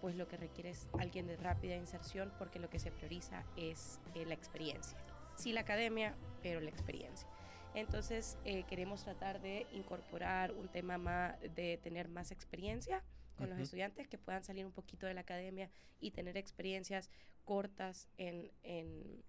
pues 0.00 0.16
lo 0.16 0.26
que 0.28 0.36
requiere 0.36 0.70
es 0.70 0.88
alguien 0.98 1.26
de 1.26 1.36
rápida 1.36 1.76
inserción, 1.76 2.32
porque 2.38 2.58
lo 2.58 2.70
que 2.70 2.78
se 2.78 2.90
prioriza 2.90 3.44
es 3.56 4.00
eh, 4.14 4.24
la 4.24 4.34
experiencia. 4.34 4.96
Sí, 5.36 5.52
la 5.52 5.60
academia, 5.60 6.14
pero 6.42 6.60
la 6.60 6.70
experiencia. 6.70 7.28
Entonces, 7.74 8.38
eh, 8.46 8.64
queremos 8.64 9.04
tratar 9.04 9.42
de 9.42 9.66
incorporar 9.72 10.52
un 10.52 10.68
tema 10.68 10.96
más 10.96 11.38
de 11.54 11.78
tener 11.82 12.08
más 12.08 12.30
experiencia 12.30 13.02
con 13.36 13.50
los 13.50 13.58
estudiantes 13.58 14.08
que 14.08 14.18
puedan 14.18 14.42
salir 14.42 14.64
un 14.64 14.72
poquito 14.72 15.06
de 15.06 15.14
la 15.14 15.20
academia 15.20 15.70
y 16.00 16.10
tener 16.10 16.36
experiencias 16.36 17.10
cortas 17.44 18.08
en, 18.18 18.50
en, 18.62 19.22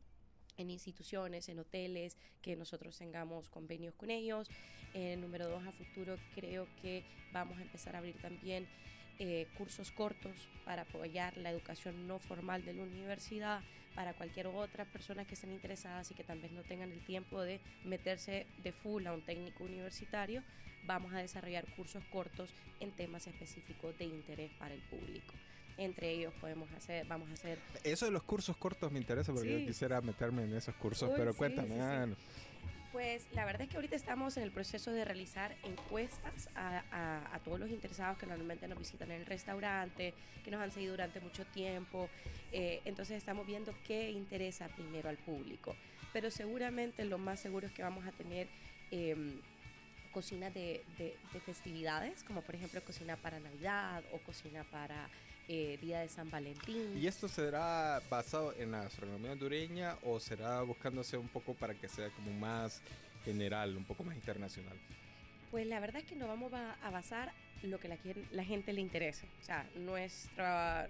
en 0.57 0.69
instituciones, 0.69 1.49
en 1.49 1.59
hoteles, 1.59 2.17
que 2.41 2.55
nosotros 2.55 2.97
tengamos 2.97 3.49
convenios 3.49 3.93
con 3.95 4.09
ellos. 4.09 4.49
Eh, 4.93 5.15
número 5.17 5.47
dos, 5.47 5.65
a 5.65 5.71
futuro 5.71 6.17
creo 6.33 6.67
que 6.81 7.03
vamos 7.31 7.57
a 7.59 7.61
empezar 7.61 7.95
a 7.95 7.99
abrir 7.99 8.19
también 8.21 8.67
eh, 9.19 9.47
cursos 9.57 9.91
cortos 9.91 10.47
para 10.65 10.83
apoyar 10.83 11.37
la 11.37 11.49
educación 11.49 12.07
no 12.07 12.19
formal 12.19 12.63
de 12.63 12.73
la 12.73 12.83
universidad 12.83 13.61
para 13.95 14.13
cualquier 14.13 14.45
otra 14.45 14.85
persona 14.85 15.25
que 15.25 15.33
estén 15.33 15.51
interesadas 15.51 16.11
y 16.11 16.13
que 16.13 16.23
tal 16.23 16.39
vez 16.39 16.51
no 16.51 16.61
tengan 16.61 16.91
el 16.91 17.03
tiempo 17.03 17.41
de 17.41 17.59
meterse 17.83 18.45
de 18.61 18.71
full 18.71 19.07
a 19.07 19.13
un 19.13 19.23
técnico 19.23 19.63
universitario 19.63 20.43
vamos 20.85 21.13
a 21.13 21.17
desarrollar 21.17 21.65
cursos 21.75 22.03
cortos 22.11 22.53
en 22.79 22.91
temas 22.91 23.27
específicos 23.27 23.97
de 23.97 24.05
interés 24.05 24.51
para 24.53 24.73
el 24.73 24.81
público. 24.81 25.33
Entre 25.77 26.11
ellos 26.11 26.33
podemos 26.41 26.71
hacer, 26.71 27.05
vamos 27.05 27.29
a 27.29 27.33
hacer... 27.33 27.59
Eso 27.83 28.05
de 28.05 28.11
los 28.11 28.23
cursos 28.23 28.57
cortos 28.57 28.91
me 28.91 28.99
interesa 28.99 29.31
porque 29.31 29.59
yo 29.59 29.67
quisiera 29.67 30.01
meterme 30.01 30.43
en 30.43 30.55
esos 30.55 30.73
cursos, 30.75 31.11
pero 31.15 31.35
cuéntame. 31.35 31.79
Ah, 31.79 32.07
pues 32.91 33.27
la 33.33 33.45
verdad 33.45 33.61
es 33.63 33.69
que 33.69 33.75
ahorita 33.75 33.95
estamos 33.95 34.37
en 34.37 34.43
el 34.43 34.51
proceso 34.51 34.91
de 34.91 35.05
realizar 35.05 35.55
encuestas 35.63 36.49
a, 36.55 36.83
a, 36.89 37.35
a, 37.35 37.39
todos 37.39 37.59
los 37.59 37.69
interesados 37.69 38.17
que 38.17 38.25
normalmente 38.25 38.67
nos 38.67 38.79
visitan 38.79 39.11
en 39.11 39.21
el 39.21 39.25
restaurante, 39.27 40.15
que 40.43 40.49
nos 40.49 40.61
han 40.61 40.71
seguido 40.71 40.93
durante 40.93 41.19
mucho 41.19 41.45
tiempo. 41.45 42.09
Eh, 42.51 42.81
entonces 42.85 43.17
estamos 43.17 43.45
viendo 43.45 43.71
qué 43.85 44.09
interesa 44.09 44.69
primero 44.69 45.09
al 45.09 45.17
público. 45.17 45.75
Pero 46.11 46.31
seguramente 46.31 47.05
lo 47.05 47.19
más 47.19 47.39
seguro 47.39 47.67
es 47.67 47.73
que 47.73 47.83
vamos 47.83 48.05
a 48.07 48.11
tener... 48.13 48.47
Eh, 48.89 49.41
cocina 50.17 50.49
de, 50.49 50.83
de, 50.97 51.15
de, 51.31 51.39
festividades, 51.39 52.23
como 52.23 52.41
por 52.41 52.55
ejemplo 52.55 52.81
cocina 52.83 53.15
para 53.17 53.39
Navidad 53.39 54.03
o 54.11 54.17
cocina 54.17 54.63
para 54.71 55.07
eh, 55.47 55.77
Día 55.79 55.99
de 55.99 56.09
San 56.09 56.31
Valentín. 56.31 56.97
¿Y 56.97 57.05
esto 57.05 57.27
será 57.27 58.01
basado 58.09 58.51
en 58.57 58.71
la 58.71 58.81
gastronomía 58.81 59.33
hondureña 59.33 59.95
o 60.01 60.19
será 60.19 60.63
buscándose 60.63 61.17
un 61.17 61.27
poco 61.27 61.53
para 61.53 61.75
que 61.75 61.87
sea 61.87 62.09
como 62.09 62.31
más 62.31 62.81
general, 63.25 63.77
un 63.77 63.83
poco 63.83 64.03
más 64.03 64.15
internacional? 64.15 64.75
Pues 65.51 65.67
la 65.67 65.79
verdad 65.79 66.01
es 66.01 66.07
que 66.07 66.15
nos 66.15 66.27
vamos 66.27 66.51
a, 66.51 66.73
a 66.81 66.89
basar 66.89 67.31
lo 67.63 67.79
que 67.79 67.87
la, 67.87 67.97
la, 68.31 68.43
gente 68.43 68.73
le 68.73 68.81
interese. 68.81 69.25
O 69.41 69.43
sea, 69.43 69.65
nuestra, 69.75 70.87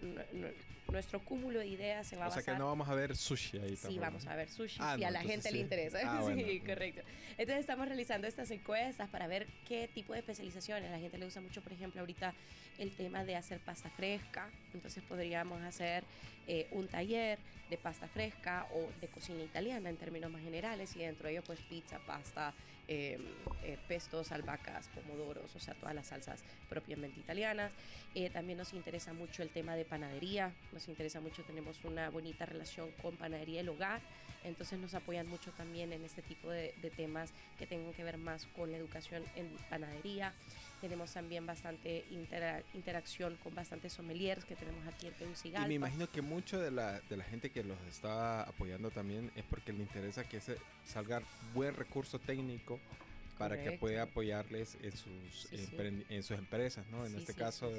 nuestro 0.92 1.20
cúmulo 1.20 1.60
de 1.60 1.68
ideas 1.68 2.08
se 2.08 2.16
va 2.16 2.26
a 2.26 2.28
basar... 2.28 2.42
O 2.42 2.46
sea, 2.46 2.54
que 2.54 2.60
no 2.60 2.68
vamos 2.68 2.88
a 2.90 2.96
ver 2.96 3.16
sushi 3.16 3.58
ahí 3.58 3.76
Sí, 3.76 3.98
vamos 4.00 4.26
a 4.28 4.36
ver 4.36 4.50
sushi 4.50 4.78
ah, 4.82 4.96
si 4.96 5.02
no, 5.02 5.08
a 5.08 5.12
la 5.12 5.22
gente 5.22 5.50
sí. 5.50 5.56
le 5.56 5.62
interesa. 5.62 6.00
Ah, 6.04 6.24
sí, 6.26 6.34
bueno. 6.34 6.66
correcto. 6.66 7.02
Entonces 7.32 7.60
estamos 7.60 7.88
realizando 7.88 8.28
estas 8.28 8.50
encuestas 8.52 9.10
para 9.10 9.28
ver 9.28 9.48
qué 9.68 9.90
tipo 9.94 10.14
de 10.14 10.20
especializaciones. 10.20 10.92
La 10.92 11.00
gente 11.00 11.18
le 11.18 11.26
gusta 11.26 11.42
mucho, 11.42 11.62
por 11.62 11.74
ejemplo, 11.74 12.02
ahorita 12.02 12.34
el 12.78 12.92
tema 12.96 13.24
de 13.24 13.36
hacer 13.36 13.60
pasta 13.60 13.90
fresca. 13.90 14.50
Entonces 14.74 15.04
podríamos 15.04 15.62
hacer 15.62 16.04
eh, 16.48 16.68
un 16.72 16.88
taller 16.88 17.40
de 17.70 17.78
pasta 17.78 18.08
fresca 18.08 18.68
o 18.74 18.90
de 19.02 19.08
cocina 19.08 19.44
italiana 19.44 19.90
en 19.90 19.98
términos 19.98 20.32
más 20.32 20.42
generales 20.42 20.96
y 20.96 21.00
dentro 21.00 21.28
de 21.28 21.34
ello 21.34 21.44
pues 21.44 21.60
pizza, 21.62 22.00
pasta, 22.00 22.54
eh, 22.88 23.20
eh, 23.64 23.78
pestos, 23.88 24.32
albahacas, 24.32 24.88
pomodoros, 24.90 25.54
o 25.56 25.60
sea, 25.60 25.74
todas 25.74 25.94
las 25.94 26.08
salsas 26.08 26.42
propiamente 26.70 27.20
italianas. 27.20 27.72
Eh, 28.16 28.30
también 28.30 28.58
nos 28.58 28.74
interesa 28.74 29.14
mucho 29.14 29.44
el 29.44 29.50
tema 29.50 29.76
de 29.76 29.86
panadería, 29.86 30.52
nos 30.74 30.88
interesa 30.88 31.22
mucho, 31.22 31.44
tenemos 31.44 31.84
una 31.84 32.10
bonita 32.10 32.46
relación 32.46 32.90
con 33.02 33.16
Panadería 33.16 33.60
del 33.60 33.70
Hogar, 33.70 34.02
entonces 34.44 34.80
nos 34.80 34.94
apoyan 34.94 35.28
mucho 35.28 35.52
también 35.52 35.94
en 35.94 36.04
este 36.04 36.22
tipo 36.22 36.50
de, 36.50 36.74
de 36.82 36.90
temas 36.90 37.34
que 37.60 37.68
tengan 37.68 37.94
que 37.94 38.04
ver 38.04 38.18
más 38.18 38.46
con 38.56 38.72
la 38.72 38.78
educación 38.78 39.24
en 39.36 39.50
panadería. 39.70 40.34
Tenemos 40.82 41.12
también 41.12 41.46
bastante 41.46 42.06
intera 42.12 42.62
interacción 42.76 43.36
con 43.44 43.54
bastantes 43.56 43.94
sommeliers 43.94 44.46
que 44.46 44.56
tenemos 44.56 44.86
aquí 44.88 45.08
en 45.08 45.14
Tegucigalpa. 45.14 45.66
Y 45.66 45.70
me 45.70 45.76
imagino 45.76 46.10
que 46.10 46.22
mucho 46.22 46.60
de 46.60 46.70
la, 46.70 47.00
de 47.02 47.18
la 47.18 47.24
gente 47.24 47.50
que 47.50 47.64
los 47.64 47.80
está 47.90 48.44
apoyando 48.44 48.92
también 48.92 49.32
es 49.36 49.44
porque 49.46 49.74
le 49.74 49.80
interesa 49.80 50.24
que 50.24 50.40
se 50.40 50.58
salga 50.86 51.22
buen 51.54 51.74
recurso 51.74 52.20
técnico 52.20 52.80
para 53.38 53.56
Correcto. 53.56 53.72
que 53.72 53.78
pueda 53.78 54.04
apoyarles 54.04 54.78
en 54.82 54.96
sus, 54.96 55.44
sí, 55.44 55.58
sí. 55.58 55.76
en 55.78 56.24
sus 56.24 56.38
empresas, 56.38 56.88
¿no? 56.88 57.06
En 57.06 57.16
este 57.16 57.34
caso, 57.34 57.72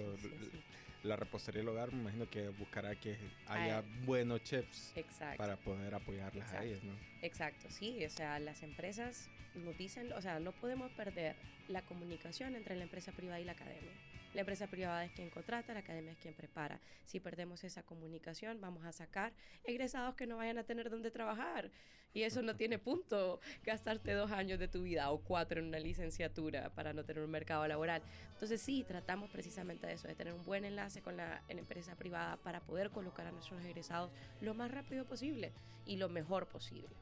la 1.02 1.16
repostería 1.16 1.60
del 1.60 1.68
hogar, 1.68 1.92
me 1.92 2.00
imagino 2.00 2.28
que 2.28 2.48
buscará 2.48 2.94
que 2.94 3.18
haya 3.46 3.78
Ay. 3.78 3.84
buenos 4.04 4.42
chefs 4.42 4.92
Exacto. 4.96 5.36
para 5.36 5.56
poder 5.56 5.94
apoyarlas 5.94 6.46
Exacto. 6.46 6.62
a 6.62 6.64
ellas, 6.64 6.82
¿no? 6.84 6.94
Exacto, 7.22 7.68
sí, 7.70 8.04
o 8.04 8.10
sea, 8.10 8.38
las 8.38 8.62
empresas 8.62 9.30
nos 9.54 9.76
dicen, 9.76 10.12
o 10.12 10.22
sea, 10.22 10.38
no 10.40 10.52
podemos 10.52 10.90
perder 10.92 11.36
la 11.68 11.82
comunicación 11.82 12.54
entre 12.54 12.76
la 12.76 12.84
empresa 12.84 13.12
privada 13.12 13.40
y 13.40 13.44
la 13.44 13.52
academia. 13.52 13.92
La 14.38 14.42
empresa 14.42 14.68
privada 14.68 15.04
es 15.04 15.10
quien 15.10 15.30
contrata, 15.30 15.74
la 15.74 15.80
academia 15.80 16.12
es 16.12 16.18
quien 16.18 16.32
prepara. 16.32 16.80
Si 17.04 17.18
perdemos 17.18 17.64
esa 17.64 17.82
comunicación, 17.82 18.60
vamos 18.60 18.84
a 18.84 18.92
sacar 18.92 19.32
egresados 19.64 20.14
que 20.14 20.28
no 20.28 20.36
vayan 20.36 20.58
a 20.58 20.62
tener 20.62 20.90
dónde 20.90 21.10
trabajar. 21.10 21.72
Y 22.14 22.22
eso 22.22 22.40
no 22.42 22.54
tiene 22.54 22.78
punto, 22.78 23.40
gastarte 23.64 24.12
dos 24.12 24.30
años 24.30 24.60
de 24.60 24.68
tu 24.68 24.82
vida 24.82 25.10
o 25.10 25.18
cuatro 25.18 25.58
en 25.58 25.66
una 25.66 25.80
licenciatura 25.80 26.72
para 26.72 26.92
no 26.92 27.04
tener 27.04 27.24
un 27.24 27.32
mercado 27.32 27.66
laboral. 27.66 28.00
Entonces 28.32 28.62
sí, 28.62 28.84
tratamos 28.86 29.28
precisamente 29.28 29.88
de 29.88 29.94
eso, 29.94 30.06
de 30.06 30.14
tener 30.14 30.32
un 30.32 30.44
buen 30.44 30.64
enlace 30.64 31.02
con 31.02 31.16
la, 31.16 31.42
empresa 31.48 31.96
privada 31.96 32.36
para 32.36 32.60
poder 32.60 32.90
colocar 32.90 33.26
a 33.26 33.32
nuestros 33.32 33.64
egresados 33.64 34.12
lo 34.40 34.54
más 34.54 34.70
rápido 34.70 35.04
posible 35.04 35.50
y 35.84 35.96
lo 35.96 36.08
mejor 36.08 36.46
posible. 36.46 36.94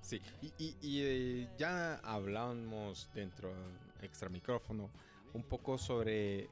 Sí, 0.00 0.20
y, 0.42 0.52
y, 0.58 0.76
y 0.82 1.02
eh, 1.04 1.48
ya 1.56 2.00
hablamos 2.02 3.08
dentro, 3.14 3.54
extra 4.02 4.28
micrófono, 4.28 4.90
un 5.34 5.42
poco 5.42 5.78
sobre 5.78 6.48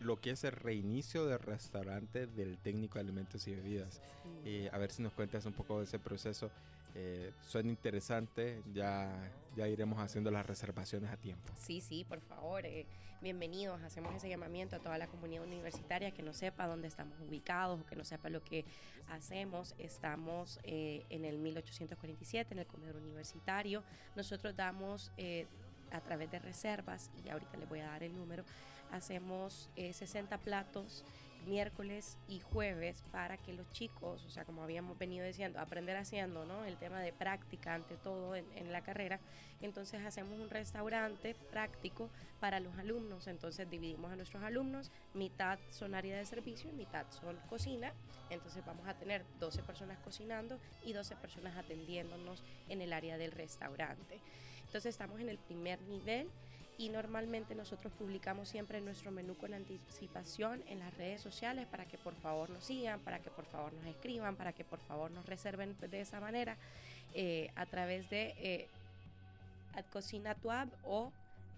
lo 0.00 0.20
que 0.20 0.30
es 0.30 0.44
el 0.44 0.52
reinicio 0.52 1.26
del 1.26 1.38
restaurante 1.38 2.26
del 2.26 2.58
técnico 2.58 2.94
de 2.94 3.00
alimentos 3.00 3.46
y 3.48 3.54
bebidas. 3.54 4.02
Eh, 4.44 4.68
a 4.72 4.78
ver 4.78 4.90
si 4.90 5.02
nos 5.02 5.12
cuentas 5.12 5.46
un 5.46 5.52
poco 5.52 5.78
de 5.78 5.84
ese 5.84 5.98
proceso. 5.98 6.50
Eh, 6.96 7.32
suena 7.40 7.70
interesante, 7.70 8.62
ya, 8.72 9.10
ya 9.56 9.66
iremos 9.66 9.98
haciendo 9.98 10.30
las 10.30 10.46
reservaciones 10.46 11.10
a 11.10 11.16
tiempo. 11.16 11.52
Sí, 11.58 11.80
sí, 11.80 12.04
por 12.04 12.20
favor, 12.20 12.64
eh, 12.64 12.86
bienvenidos. 13.20 13.82
Hacemos 13.82 14.14
ese 14.14 14.28
llamamiento 14.28 14.76
a 14.76 14.78
toda 14.78 14.96
la 14.96 15.08
comunidad 15.08 15.42
universitaria 15.42 16.12
que 16.12 16.22
no 16.22 16.32
sepa 16.32 16.68
dónde 16.68 16.86
estamos 16.86 17.18
ubicados 17.20 17.80
o 17.80 17.86
que 17.86 17.96
no 17.96 18.04
sepa 18.04 18.28
lo 18.28 18.44
que 18.44 18.64
hacemos. 19.08 19.74
Estamos 19.76 20.60
eh, 20.62 21.04
en 21.10 21.24
el 21.24 21.38
1847, 21.38 22.54
en 22.54 22.60
el 22.60 22.66
comedor 22.66 22.96
universitario. 22.96 23.82
Nosotros 24.14 24.54
damos 24.54 25.10
a 25.90 26.00
través 26.00 26.30
de 26.30 26.38
reservas, 26.38 27.10
y 27.24 27.28
ahorita 27.28 27.56
les 27.56 27.68
voy 27.68 27.80
a 27.80 27.86
dar 27.86 28.02
el 28.02 28.14
número, 28.14 28.44
hacemos 28.90 29.68
60 29.76 30.38
platos 30.38 31.04
miércoles 31.46 32.16
y 32.28 32.40
jueves 32.40 33.02
para 33.12 33.36
que 33.36 33.52
los 33.52 33.70
chicos, 33.70 34.24
o 34.24 34.30
sea, 34.30 34.44
como 34.44 34.62
habíamos 34.62 34.98
venido 34.98 35.26
diciendo, 35.26 35.60
aprender 35.60 35.96
haciendo, 35.96 36.44
¿no? 36.44 36.64
El 36.64 36.76
tema 36.76 37.00
de 37.00 37.12
práctica 37.12 37.74
ante 37.74 37.96
todo 37.96 38.34
en, 38.34 38.46
en, 38.56 38.72
la 38.72 38.82
carrera. 38.82 39.20
Entonces 39.60 40.04
hacemos 40.04 40.38
un 40.38 40.50
restaurante 40.50 41.34
práctico 41.50 42.10
para 42.40 42.60
los 42.60 42.76
alumnos. 42.78 43.26
Entonces 43.26 43.68
dividimos 43.70 44.12
a 44.12 44.16
nuestros 44.16 44.42
alumnos, 44.42 44.90
mitad 45.14 45.58
son 45.70 45.94
área 45.94 46.16
de 46.16 46.26
servicio 46.26 46.70
y 46.70 46.72
mitad 46.72 47.06
son 47.10 47.36
cocina. 47.48 47.92
Entonces 48.30 48.64
vamos 48.64 48.86
a 48.86 48.94
tener 48.94 49.24
12 49.38 49.62
personas 49.62 49.98
cocinando 49.98 50.58
y 50.84 50.92
12 50.92 51.16
personas 51.16 51.56
atendiéndonos 51.56 52.42
en 52.68 52.80
el 52.80 52.92
área 52.92 53.18
del 53.18 53.32
restaurante. 53.32 54.20
Entonces 54.74 54.90
estamos 54.90 55.20
en 55.20 55.28
el 55.28 55.38
primer 55.38 55.80
nivel 55.82 56.28
y 56.78 56.88
normalmente 56.88 57.54
nosotros 57.54 57.92
publicamos 57.92 58.48
siempre 58.48 58.80
nuestro 58.80 59.12
menú 59.12 59.36
con 59.36 59.54
anticipación 59.54 60.64
en 60.66 60.80
las 60.80 60.92
redes 60.96 61.20
sociales 61.20 61.68
para 61.68 61.84
que 61.86 61.96
por 61.96 62.12
favor 62.16 62.50
nos 62.50 62.64
sigan, 62.64 62.98
para 62.98 63.20
que 63.20 63.30
por 63.30 63.44
favor 63.44 63.72
nos 63.72 63.86
escriban, 63.86 64.34
para 64.34 64.52
que 64.52 64.64
por 64.64 64.80
favor 64.80 65.12
nos 65.12 65.26
reserven 65.26 65.76
de 65.78 66.00
esa 66.00 66.18
manera 66.18 66.56
eh, 67.14 67.52
a 67.54 67.66
través 67.66 68.10
de 68.10 68.34
eh, 68.36 68.66
AdCocinaTuab 69.76 70.68
o 70.82 71.12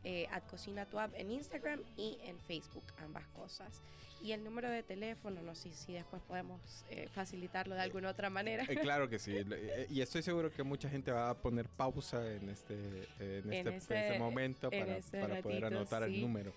eh, 0.09 0.29
AdCocinaTuab 0.31 1.11
en 1.17 1.33
Instagram 1.33 1.81
y 1.97 2.17
en 2.23 2.39
Facebook, 2.39 2.85
ambas 3.03 3.27
cosas 3.29 3.83
y 4.23 4.31
el 4.31 4.45
número 4.45 4.71
de 4.71 4.85
teléfono, 4.85 5.43
no 5.43 5.57
sé 5.57 5.73
si 5.73 5.95
después 5.95 6.23
podemos 6.23 6.61
eh, 6.91 7.09
facilitarlo 7.13 7.75
de 7.75 7.81
alguna 7.81 8.11
otra 8.11 8.31
manera. 8.31 8.65
Eh, 8.69 8.77
claro 8.77 9.09
que 9.09 9.19
sí, 9.19 9.35
y 9.91 10.01
estoy 10.01 10.23
seguro 10.23 10.53
que 10.53 10.63
mucha 10.63 10.89
gente 10.89 11.11
va 11.11 11.31
a 11.31 11.35
poner 11.35 11.69
pausa 11.69 12.33
en 12.33 12.49
este, 12.49 13.09
en 13.19 13.53
este, 13.53 13.77
este 13.77 14.19
momento 14.19 14.71
para, 14.71 14.99
para 15.11 15.43
poder 15.43 15.65
anotar 15.65 16.05
el 16.05 16.21
número. 16.21 16.53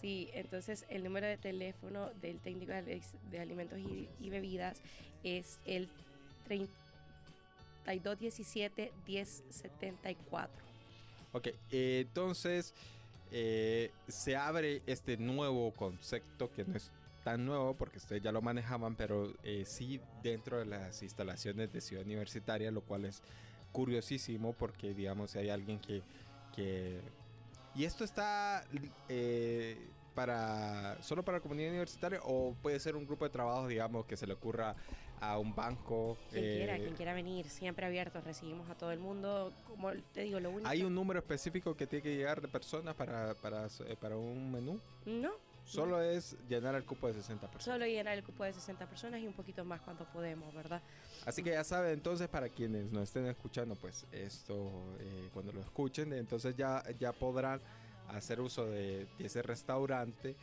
Sí, 0.00 0.30
entonces 0.32 0.86
el 0.88 1.02
número 1.02 1.26
de 1.26 1.38
teléfono 1.38 2.10
del 2.20 2.38
técnico 2.38 2.72
de 2.72 3.40
alimentos 3.40 3.80
y, 3.80 4.08
y 4.20 4.30
bebidas 4.30 4.80
es 5.24 5.58
el 5.64 5.88
3217-1074. 7.84 10.71
Ok, 11.32 11.48
entonces... 11.70 12.74
se 14.08 14.36
abre 14.36 14.82
este 14.86 15.16
nuevo 15.16 15.72
concepto 15.72 16.52
que 16.52 16.64
no 16.64 16.76
es 16.76 16.90
tan 17.22 17.46
nuevo 17.46 17.74
porque 17.74 17.98
ustedes 17.98 18.22
ya 18.22 18.32
lo 18.32 18.42
manejaban, 18.42 18.94
pero 18.94 19.32
eh, 19.44 19.64
sí 19.66 20.00
dentro 20.22 20.58
de 20.58 20.66
las 20.66 21.02
instalaciones 21.02 21.72
de 21.72 21.80
Ciudad 21.80 22.04
Universitaria, 22.04 22.70
lo 22.70 22.82
cual 22.82 23.04
es 23.04 23.22
curiosísimo 23.70 24.52
porque, 24.52 24.94
digamos, 24.94 25.34
hay 25.36 25.50
alguien 25.50 25.78
que... 25.78 26.02
que 26.54 27.00
y 27.74 27.84
esto 27.84 28.04
está 28.04 28.64
eh, 29.08 29.78
para 30.14 31.02
solo 31.02 31.22
para 31.22 31.38
la 31.38 31.42
comunidad 31.42 31.70
universitaria 31.70 32.20
o 32.22 32.54
puede 32.60 32.78
ser 32.78 32.96
un 32.96 33.06
grupo 33.06 33.24
de 33.24 33.30
trabajo, 33.30 33.66
digamos, 33.66 34.04
que 34.04 34.16
se 34.16 34.26
le 34.26 34.34
ocurra 34.34 34.76
a 35.22 35.38
un 35.38 35.54
banco. 35.54 36.18
Quien 36.30 36.42
quiera, 36.42 36.76
quien 36.76 36.92
eh, 36.92 36.96
quiera 36.96 37.14
venir, 37.14 37.48
siempre 37.48 37.86
abierto, 37.86 38.20
recibimos 38.20 38.68
a 38.68 38.74
todo 38.74 38.90
el 38.90 38.98
mundo. 38.98 39.52
Como 39.68 39.92
te 40.12 40.22
digo, 40.22 40.40
lo 40.40 40.50
único. 40.50 40.68
¿Hay 40.68 40.82
un 40.82 40.94
número 40.94 41.20
específico 41.20 41.76
que 41.76 41.86
tiene 41.86 42.02
que 42.02 42.16
llegar 42.16 42.42
de 42.42 42.48
personas 42.48 42.94
para, 42.96 43.34
para, 43.34 43.68
para 44.00 44.16
un 44.16 44.50
menú? 44.50 44.80
No, 45.06 45.30
Solo 45.64 46.02
es 46.02 46.36
llenar 46.48 46.74
el 46.74 46.84
cupo 46.84 47.06
de 47.06 47.14
60 47.14 47.46
personas. 47.46 47.64
Solo 47.64 47.86
llenar 47.86 48.18
el 48.18 48.24
cupo 48.24 48.42
de 48.42 48.52
60 48.52 48.84
personas 48.86 49.20
y 49.20 49.28
un 49.28 49.32
poquito 49.32 49.64
más 49.64 49.80
cuando 49.80 50.04
podemos, 50.06 50.52
¿verdad? 50.52 50.82
Así 51.24 51.42
que 51.42 51.50
ya 51.50 51.62
saben, 51.62 51.92
entonces 51.92 52.28
para 52.28 52.48
quienes 52.48 52.92
no 52.92 53.00
estén 53.00 53.26
escuchando, 53.26 53.76
pues 53.76 54.04
esto, 54.10 54.70
eh, 54.98 55.28
cuando 55.32 55.52
lo 55.52 55.60
escuchen, 55.60 56.12
entonces 56.14 56.56
ya, 56.56 56.82
ya 56.98 57.12
podrán 57.12 57.60
hacer 58.08 58.40
uso 58.40 58.66
de, 58.66 59.06
de 59.18 59.26
ese 59.26 59.40
restaurante 59.40 60.34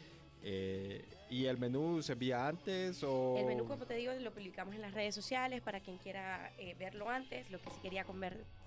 eh, 0.43 1.05
¿Y 1.29 1.45
el 1.45 1.57
menú 1.57 2.01
se 2.01 2.13
envía 2.13 2.47
antes 2.47 3.03
o...? 3.03 3.35
El 3.37 3.45
menú, 3.45 3.65
como 3.65 3.85
te 3.85 3.93
digo, 3.93 4.11
lo 4.13 4.31
publicamos 4.31 4.73
en 4.73 4.81
las 4.81 4.93
redes 4.93 5.13
sociales 5.13 5.61
para 5.61 5.79
quien 5.79 5.97
quiera 5.97 6.51
eh, 6.57 6.75
verlo 6.79 7.07
antes. 7.07 7.51
Lo 7.51 7.61
que 7.61 7.69
sí 7.69 7.75
quería 7.83 8.03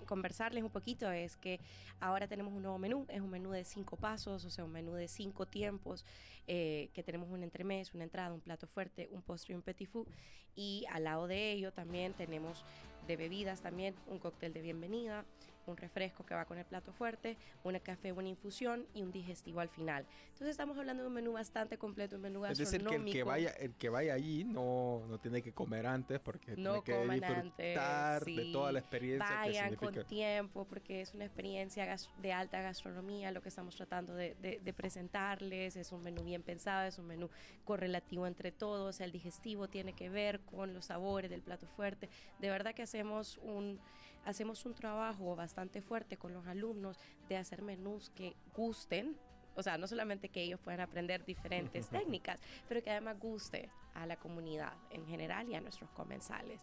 conversarles 0.05 0.63
un 0.63 0.69
poquito 0.69 1.11
es 1.11 1.35
que 1.35 1.59
ahora 1.99 2.27
tenemos 2.27 2.53
un 2.53 2.61
nuevo 2.61 2.77
menú. 2.77 3.05
Es 3.09 3.19
un 3.19 3.29
menú 3.29 3.51
de 3.51 3.65
cinco 3.65 3.97
pasos, 3.97 4.45
o 4.45 4.49
sea, 4.49 4.63
un 4.63 4.71
menú 4.71 4.93
de 4.93 5.09
cinco 5.09 5.45
tiempos, 5.45 6.05
eh, 6.47 6.89
que 6.93 7.03
tenemos 7.03 7.29
un 7.29 7.43
entremés, 7.43 7.93
una 7.93 8.05
entrada, 8.05 8.33
un 8.33 8.41
plato 8.41 8.65
fuerte, 8.65 9.09
un 9.11 9.21
postre 9.21 9.53
y 9.53 9.55
un 9.55 9.61
petit 9.61 9.89
food. 9.89 10.07
Y 10.55 10.85
al 10.89 11.03
lado 11.03 11.27
de 11.27 11.51
ello 11.51 11.73
también 11.73 12.13
tenemos 12.13 12.63
de 13.07 13.17
bebidas 13.17 13.61
también 13.61 13.95
un 14.07 14.19
cóctel 14.19 14.53
de 14.53 14.61
bienvenida, 14.61 15.25
un 15.71 15.77
refresco 15.77 16.25
que 16.25 16.35
va 16.35 16.45
con 16.45 16.57
el 16.57 16.65
plato 16.65 16.93
fuerte, 16.93 17.37
una 17.63 17.79
café, 17.79 18.11
una 18.11 18.27
infusión 18.27 18.85
y 18.93 19.01
un 19.01 19.11
digestivo 19.11 19.59
al 19.59 19.69
final. 19.69 20.05
Entonces 20.27 20.49
estamos 20.49 20.77
hablando 20.77 21.03
de 21.03 21.07
un 21.07 21.13
menú 21.13 21.33
bastante 21.33 21.77
completo, 21.77 22.15
un 22.15 22.23
menú 22.23 22.41
gastronómico. 22.41 22.63
Es 22.63 22.71
decir, 22.71 22.87
que 22.87 22.95
el 22.95 23.13
que 23.13 23.23
vaya, 23.23 23.49
el 23.51 23.73
que 23.75 23.89
vaya 23.89 24.13
allí 24.13 24.43
no, 24.43 25.03
no 25.07 25.19
tiene 25.19 25.41
que 25.41 25.53
comer 25.53 25.85
antes 25.85 26.19
porque 26.19 26.55
no 26.57 26.81
tiene 26.81 27.19
que 27.19 27.41
disfrutar 27.41 28.25
de 28.25 28.51
toda 28.51 28.71
la 28.71 28.79
experiencia. 28.79 29.29
Vayan 29.29 29.75
con 29.75 30.05
tiempo 30.05 30.65
porque 30.65 31.01
es 31.01 31.13
una 31.13 31.25
experiencia 31.25 31.97
de 32.21 32.33
alta 32.33 32.61
gastronomía 32.61 33.31
lo 33.31 33.41
que 33.41 33.49
estamos 33.49 33.75
tratando 33.75 34.13
de, 34.13 34.35
de, 34.35 34.73
presentarles. 34.73 35.75
Es 35.75 35.91
un 35.91 36.03
menú 36.03 36.23
bien 36.23 36.43
pensado, 36.43 36.87
es 36.87 36.97
un 36.97 37.07
menú 37.07 37.29
correlativo 37.63 38.27
entre 38.27 38.51
todos. 38.51 38.99
El 39.01 39.11
digestivo 39.11 39.67
tiene 39.67 39.93
que 39.93 40.09
ver 40.09 40.41
con 40.41 40.73
los 40.73 40.85
sabores 40.85 41.29
del 41.29 41.41
plato 41.41 41.67
fuerte. 41.67 42.09
De 42.39 42.49
verdad 42.49 42.73
que 42.73 42.83
hacemos 42.83 43.37
un 43.43 43.79
hacemos 44.25 44.65
un 44.65 44.73
trabajo 44.73 45.35
bastante 45.35 45.81
fuerte 45.81 46.17
con 46.17 46.33
los 46.33 46.45
alumnos 46.47 46.97
de 47.29 47.37
hacer 47.37 47.61
menús 47.61 48.11
que 48.15 48.35
gusten, 48.55 49.15
o 49.55 49.63
sea, 49.63 49.77
no 49.77 49.87
solamente 49.87 50.29
que 50.29 50.41
ellos 50.41 50.59
puedan 50.59 50.81
aprender 50.81 51.25
diferentes 51.25 51.89
técnicas, 51.89 52.39
pero 52.67 52.81
que 52.81 52.91
además 52.91 53.19
guste 53.19 53.69
a 53.93 54.05
la 54.05 54.17
comunidad 54.17 54.73
en 54.89 55.05
general 55.05 55.49
y 55.49 55.55
a 55.55 55.61
nuestros 55.61 55.89
comensales. 55.91 56.61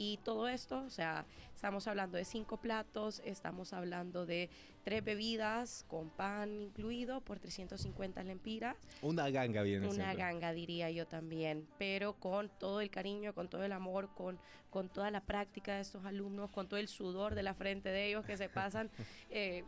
Y 0.00 0.18
todo 0.18 0.46
esto, 0.46 0.84
o 0.84 0.90
sea, 0.90 1.26
estamos 1.56 1.88
hablando 1.88 2.16
de 2.18 2.24
cinco 2.24 2.58
platos, 2.58 3.20
estamos 3.24 3.72
hablando 3.72 4.26
de 4.26 4.48
tres 4.84 5.02
bebidas 5.02 5.84
con 5.88 6.08
pan 6.08 6.62
incluido 6.62 7.20
por 7.20 7.40
350 7.40 8.22
lempiras. 8.22 8.76
Una 9.02 9.28
ganga 9.30 9.62
viene 9.62 9.88
Una 9.88 10.14
ganga 10.14 10.52
diría 10.52 10.88
yo 10.92 11.08
también, 11.08 11.66
pero 11.78 12.12
con 12.12 12.48
todo 12.48 12.80
el 12.80 12.90
cariño, 12.90 13.34
con 13.34 13.48
todo 13.48 13.64
el 13.64 13.72
amor, 13.72 14.08
con, 14.14 14.38
con 14.70 14.88
toda 14.88 15.10
la 15.10 15.20
práctica 15.20 15.74
de 15.74 15.80
estos 15.80 16.04
alumnos, 16.04 16.48
con 16.52 16.68
todo 16.68 16.78
el 16.78 16.86
sudor 16.86 17.34
de 17.34 17.42
la 17.42 17.54
frente 17.54 17.88
de 17.88 18.06
ellos 18.06 18.24
que 18.24 18.36
se 18.36 18.48
pasan. 18.48 18.90
Eh, 19.30 19.64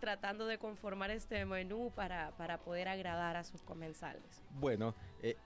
tratando 0.00 0.46
de 0.46 0.58
conformar 0.58 1.10
este 1.10 1.44
menú 1.44 1.90
para, 1.94 2.32
para 2.36 2.58
poder 2.58 2.88
agradar 2.88 3.36
a 3.36 3.44
sus 3.44 3.62
comensales. 3.62 4.42
Bueno, 4.50 4.94
eh, 5.22 5.36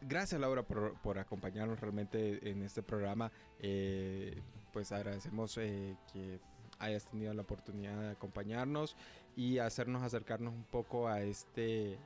gracias 0.00 0.40
Laura 0.40 0.62
por, 0.62 0.94
por, 1.00 1.18
acompañarnos 1.18 1.80
realmente 1.80 2.48
en 2.48 2.62
este 2.62 2.82
programa. 2.82 3.30
Eh, 3.60 4.40
pues 4.72 4.92
agradecemos 4.92 5.56
eh, 5.58 5.96
que 6.12 6.38
hayas 6.78 7.06
tenido 7.06 7.32
la 7.32 7.42
oportunidad 7.42 8.00
de 8.00 8.10
acompañarnos 8.10 8.96
y 9.34 9.58
hacernos 9.58 10.02
acercarnos 10.02 10.52
un 10.52 10.64
poco 10.64 11.08
a 11.08 11.22
este, 11.22 11.98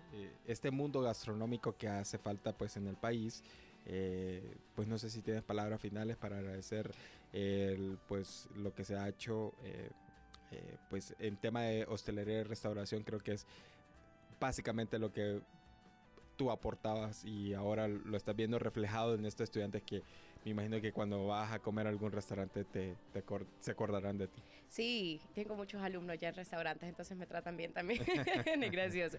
este 0.47 0.71
mundo 0.71 1.01
gastronómico 1.01 1.77
que 1.77 1.89
hace 1.89 2.19
falta 2.19 2.53
pues 2.53 2.77
en 2.77 2.87
el 2.87 2.97
país. 2.97 3.43
pues 4.77 4.87
no 4.87 4.99
sé 4.99 5.11
si 5.11 5.23
tienes 5.23 5.43
palabras 5.43 5.81
finales 5.81 6.17
para 6.17 6.39
agradecer 6.39 6.93
el, 7.33 7.99
pues 8.07 8.49
lo 8.57 8.73
que 8.73 8.85
se 8.85 8.97
ha 8.97 9.09
hecho 9.09 9.53
eh, 10.51 10.77
pues 10.89 11.15
en 11.21 11.37
tema 11.37 11.63
de 11.63 11.85
hostelería 11.85 12.41
y 12.41 12.43
restauración 12.43 13.05
creo 13.05 13.21
que 13.21 13.33
es 13.33 13.47
básicamente 14.41 14.99
lo 14.99 15.13
que 15.13 15.41
tú 16.41 16.51
aportabas 16.51 17.23
y 17.23 17.53
ahora 17.53 17.87
lo 17.87 18.17
estás 18.17 18.35
viendo 18.35 18.59
reflejado 18.59 19.15
en 19.15 19.27
estos 19.27 19.45
estudiantes 19.45 19.83
que 19.83 20.05
me 20.43 20.53
imagino 20.53 20.81
que 20.81 20.91
cuando 20.91 21.27
vas 21.27 21.53
a 21.53 21.61
comer 21.61 21.87
a 21.87 21.91
algún 21.91 22.13
restaurante 22.13 22.65
te, 22.65 22.97
se 23.59 23.71
acordarán 23.71 24.17
de 24.17 24.29
ti. 24.29 24.43
Sí, 24.71 25.21
tengo 25.35 25.57
muchos 25.57 25.83
alumnos 25.83 26.17
ya 26.21 26.29
en 26.29 26.37
restaurantes, 26.37 26.89
entonces 26.89 27.17
me 27.17 27.27
tratan 27.27 27.57
bien 27.57 27.73
también. 27.73 28.05
es 28.63 28.71
gracioso. 28.71 29.19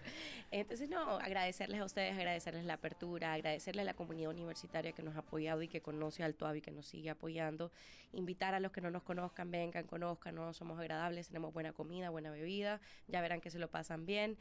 Entonces, 0.50 0.88
no, 0.88 1.18
agradecerles 1.18 1.78
a 1.78 1.84
ustedes, 1.84 2.16
agradecerles 2.16 2.64
la 2.64 2.74
apertura, 2.74 3.34
agradecerles 3.34 3.82
a 3.82 3.84
la 3.84 3.92
comunidad 3.92 4.30
universitaria 4.30 4.92
que 4.92 5.02
nos 5.02 5.14
ha 5.14 5.18
apoyado 5.18 5.60
y 5.60 5.68
que 5.68 5.82
conoce 5.82 6.22
al 6.22 6.36
TUAB 6.36 6.56
y 6.56 6.60
que 6.62 6.70
nos 6.70 6.86
sigue 6.86 7.10
apoyando. 7.10 7.70
Invitar 8.14 8.54
a 8.54 8.60
los 8.60 8.72
que 8.72 8.80
no 8.80 8.90
nos 8.90 9.02
conozcan, 9.02 9.50
vengan, 9.50 9.86
conozcan, 9.86 10.36
no 10.36 10.54
somos 10.54 10.80
agradables, 10.80 11.28
tenemos 11.28 11.52
buena 11.52 11.74
comida, 11.74 12.08
buena 12.08 12.30
bebida, 12.30 12.80
ya 13.06 13.20
verán 13.20 13.42
que 13.42 13.50
se 13.50 13.58
lo 13.58 13.68
pasan 13.68 14.06
bien. 14.06 14.38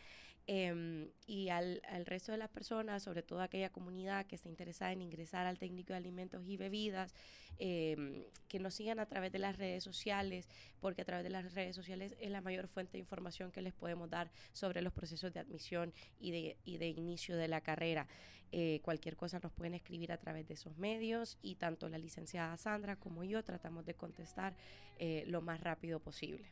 Em, 0.48 1.10
y 1.28 1.50
al, 1.50 1.82
resto 2.06 2.32
de 2.32 2.38
las 2.38 2.50
personas, 2.50 3.04
sobre 3.04 3.22
todo 3.22 3.42
aquella 3.42 3.70
comunidad 3.70 4.26
que 4.26 4.36
está 4.36 4.50
interesada 4.50 4.92
en 4.92 5.02
ingresar 5.02 5.46
al 5.46 5.60
técnico 5.60 5.94
de 5.94 5.98
alimentos 5.98 6.44
y 6.48 6.58
bebidas, 6.58 7.14
em, 7.60 8.24
que 8.48 8.60
nos 8.60 8.74
sigan 8.74 9.00
a 9.00 9.06
través 9.06 9.32
de 9.32 9.40
las 9.40 9.58
redes 9.58 9.84
sociales, 9.84 10.50
porque 10.80 11.01
a 11.02 11.06
través 11.06 11.24
de 11.24 11.30
las 11.30 11.54
redes 11.54 11.76
sociales 11.76 12.16
es 12.20 12.32
la 12.32 12.42
mayor 12.42 12.68
fuente 12.68 12.94
de 12.94 13.00
información 13.00 13.52
que 13.52 13.62
les 13.62 13.74
podemos 13.74 14.10
dar 14.10 14.32
sobre 14.54 14.82
los 14.82 14.94
procesos 14.94 15.34
de 15.34 15.40
admisión 15.40 15.94
y 16.20 16.32
de, 16.32 16.58
y 16.64 16.78
de 16.78 16.88
inicio 16.88 17.36
de 17.38 17.48
la 17.48 17.62
carrera. 17.62 18.08
Eh, 18.54 18.82
cualquier 18.84 19.16
cosa 19.16 19.40
nos 19.40 19.54
pueden 19.54 19.74
escribir 19.76 20.12
a 20.12 20.18
través 20.18 20.48
de 20.48 20.56
esos 20.56 20.78
medios 20.78 21.38
y 21.42 21.56
tanto 21.56 21.88
la 21.88 21.98
licenciada 21.98 22.58
Sandra 22.58 22.98
como 22.98 23.24
yo 23.24 23.44
tratamos 23.44 23.86
de 23.86 23.94
contestar 23.94 24.56
eh, 25.00 25.24
lo 25.28 25.42
más 25.42 25.62
rápido 25.62 26.00
posible. 26.00 26.52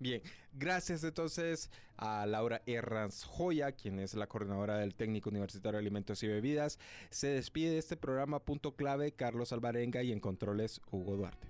Bien, 0.00 0.22
gracias 0.54 1.04
entonces 1.04 1.70
a 1.96 2.26
Laura 2.26 2.62
Herranz 2.66 3.24
Joya, 3.24 3.72
quien 3.72 4.00
es 4.00 4.14
la 4.14 4.26
coordinadora 4.26 4.78
del 4.78 4.94
Técnico 4.94 5.30
Universitario 5.30 5.78
de 5.78 5.82
Alimentos 5.82 6.22
y 6.22 6.28
Bebidas. 6.28 6.78
Se 7.10 7.28
despide 7.28 7.70
de 7.70 7.78
este 7.78 7.96
programa 7.96 8.40
Punto 8.40 8.74
Clave, 8.74 9.12
Carlos 9.12 9.52
Alvarenga 9.52 10.02
y 10.02 10.12
en 10.12 10.20
Controles, 10.20 10.80
Hugo 10.90 11.16
Duarte. 11.16 11.48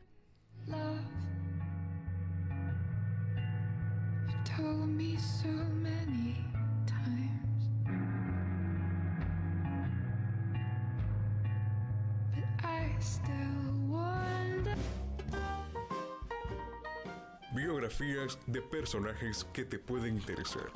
Biografías 17.55 18.39
de 18.47 18.61
personajes 18.63 19.45
que 19.53 19.65
te 19.65 19.79
pueden 19.79 20.17
interesar 20.17 20.73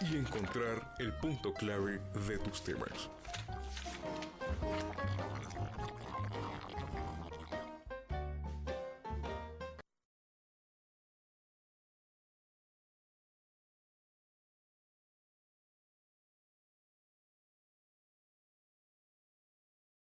y 0.00 0.16
encontrar 0.16 0.94
el 0.98 1.12
punto 1.14 1.52
clave 1.52 2.00
de 2.28 2.38
tus 2.38 2.62
temas. 2.62 3.10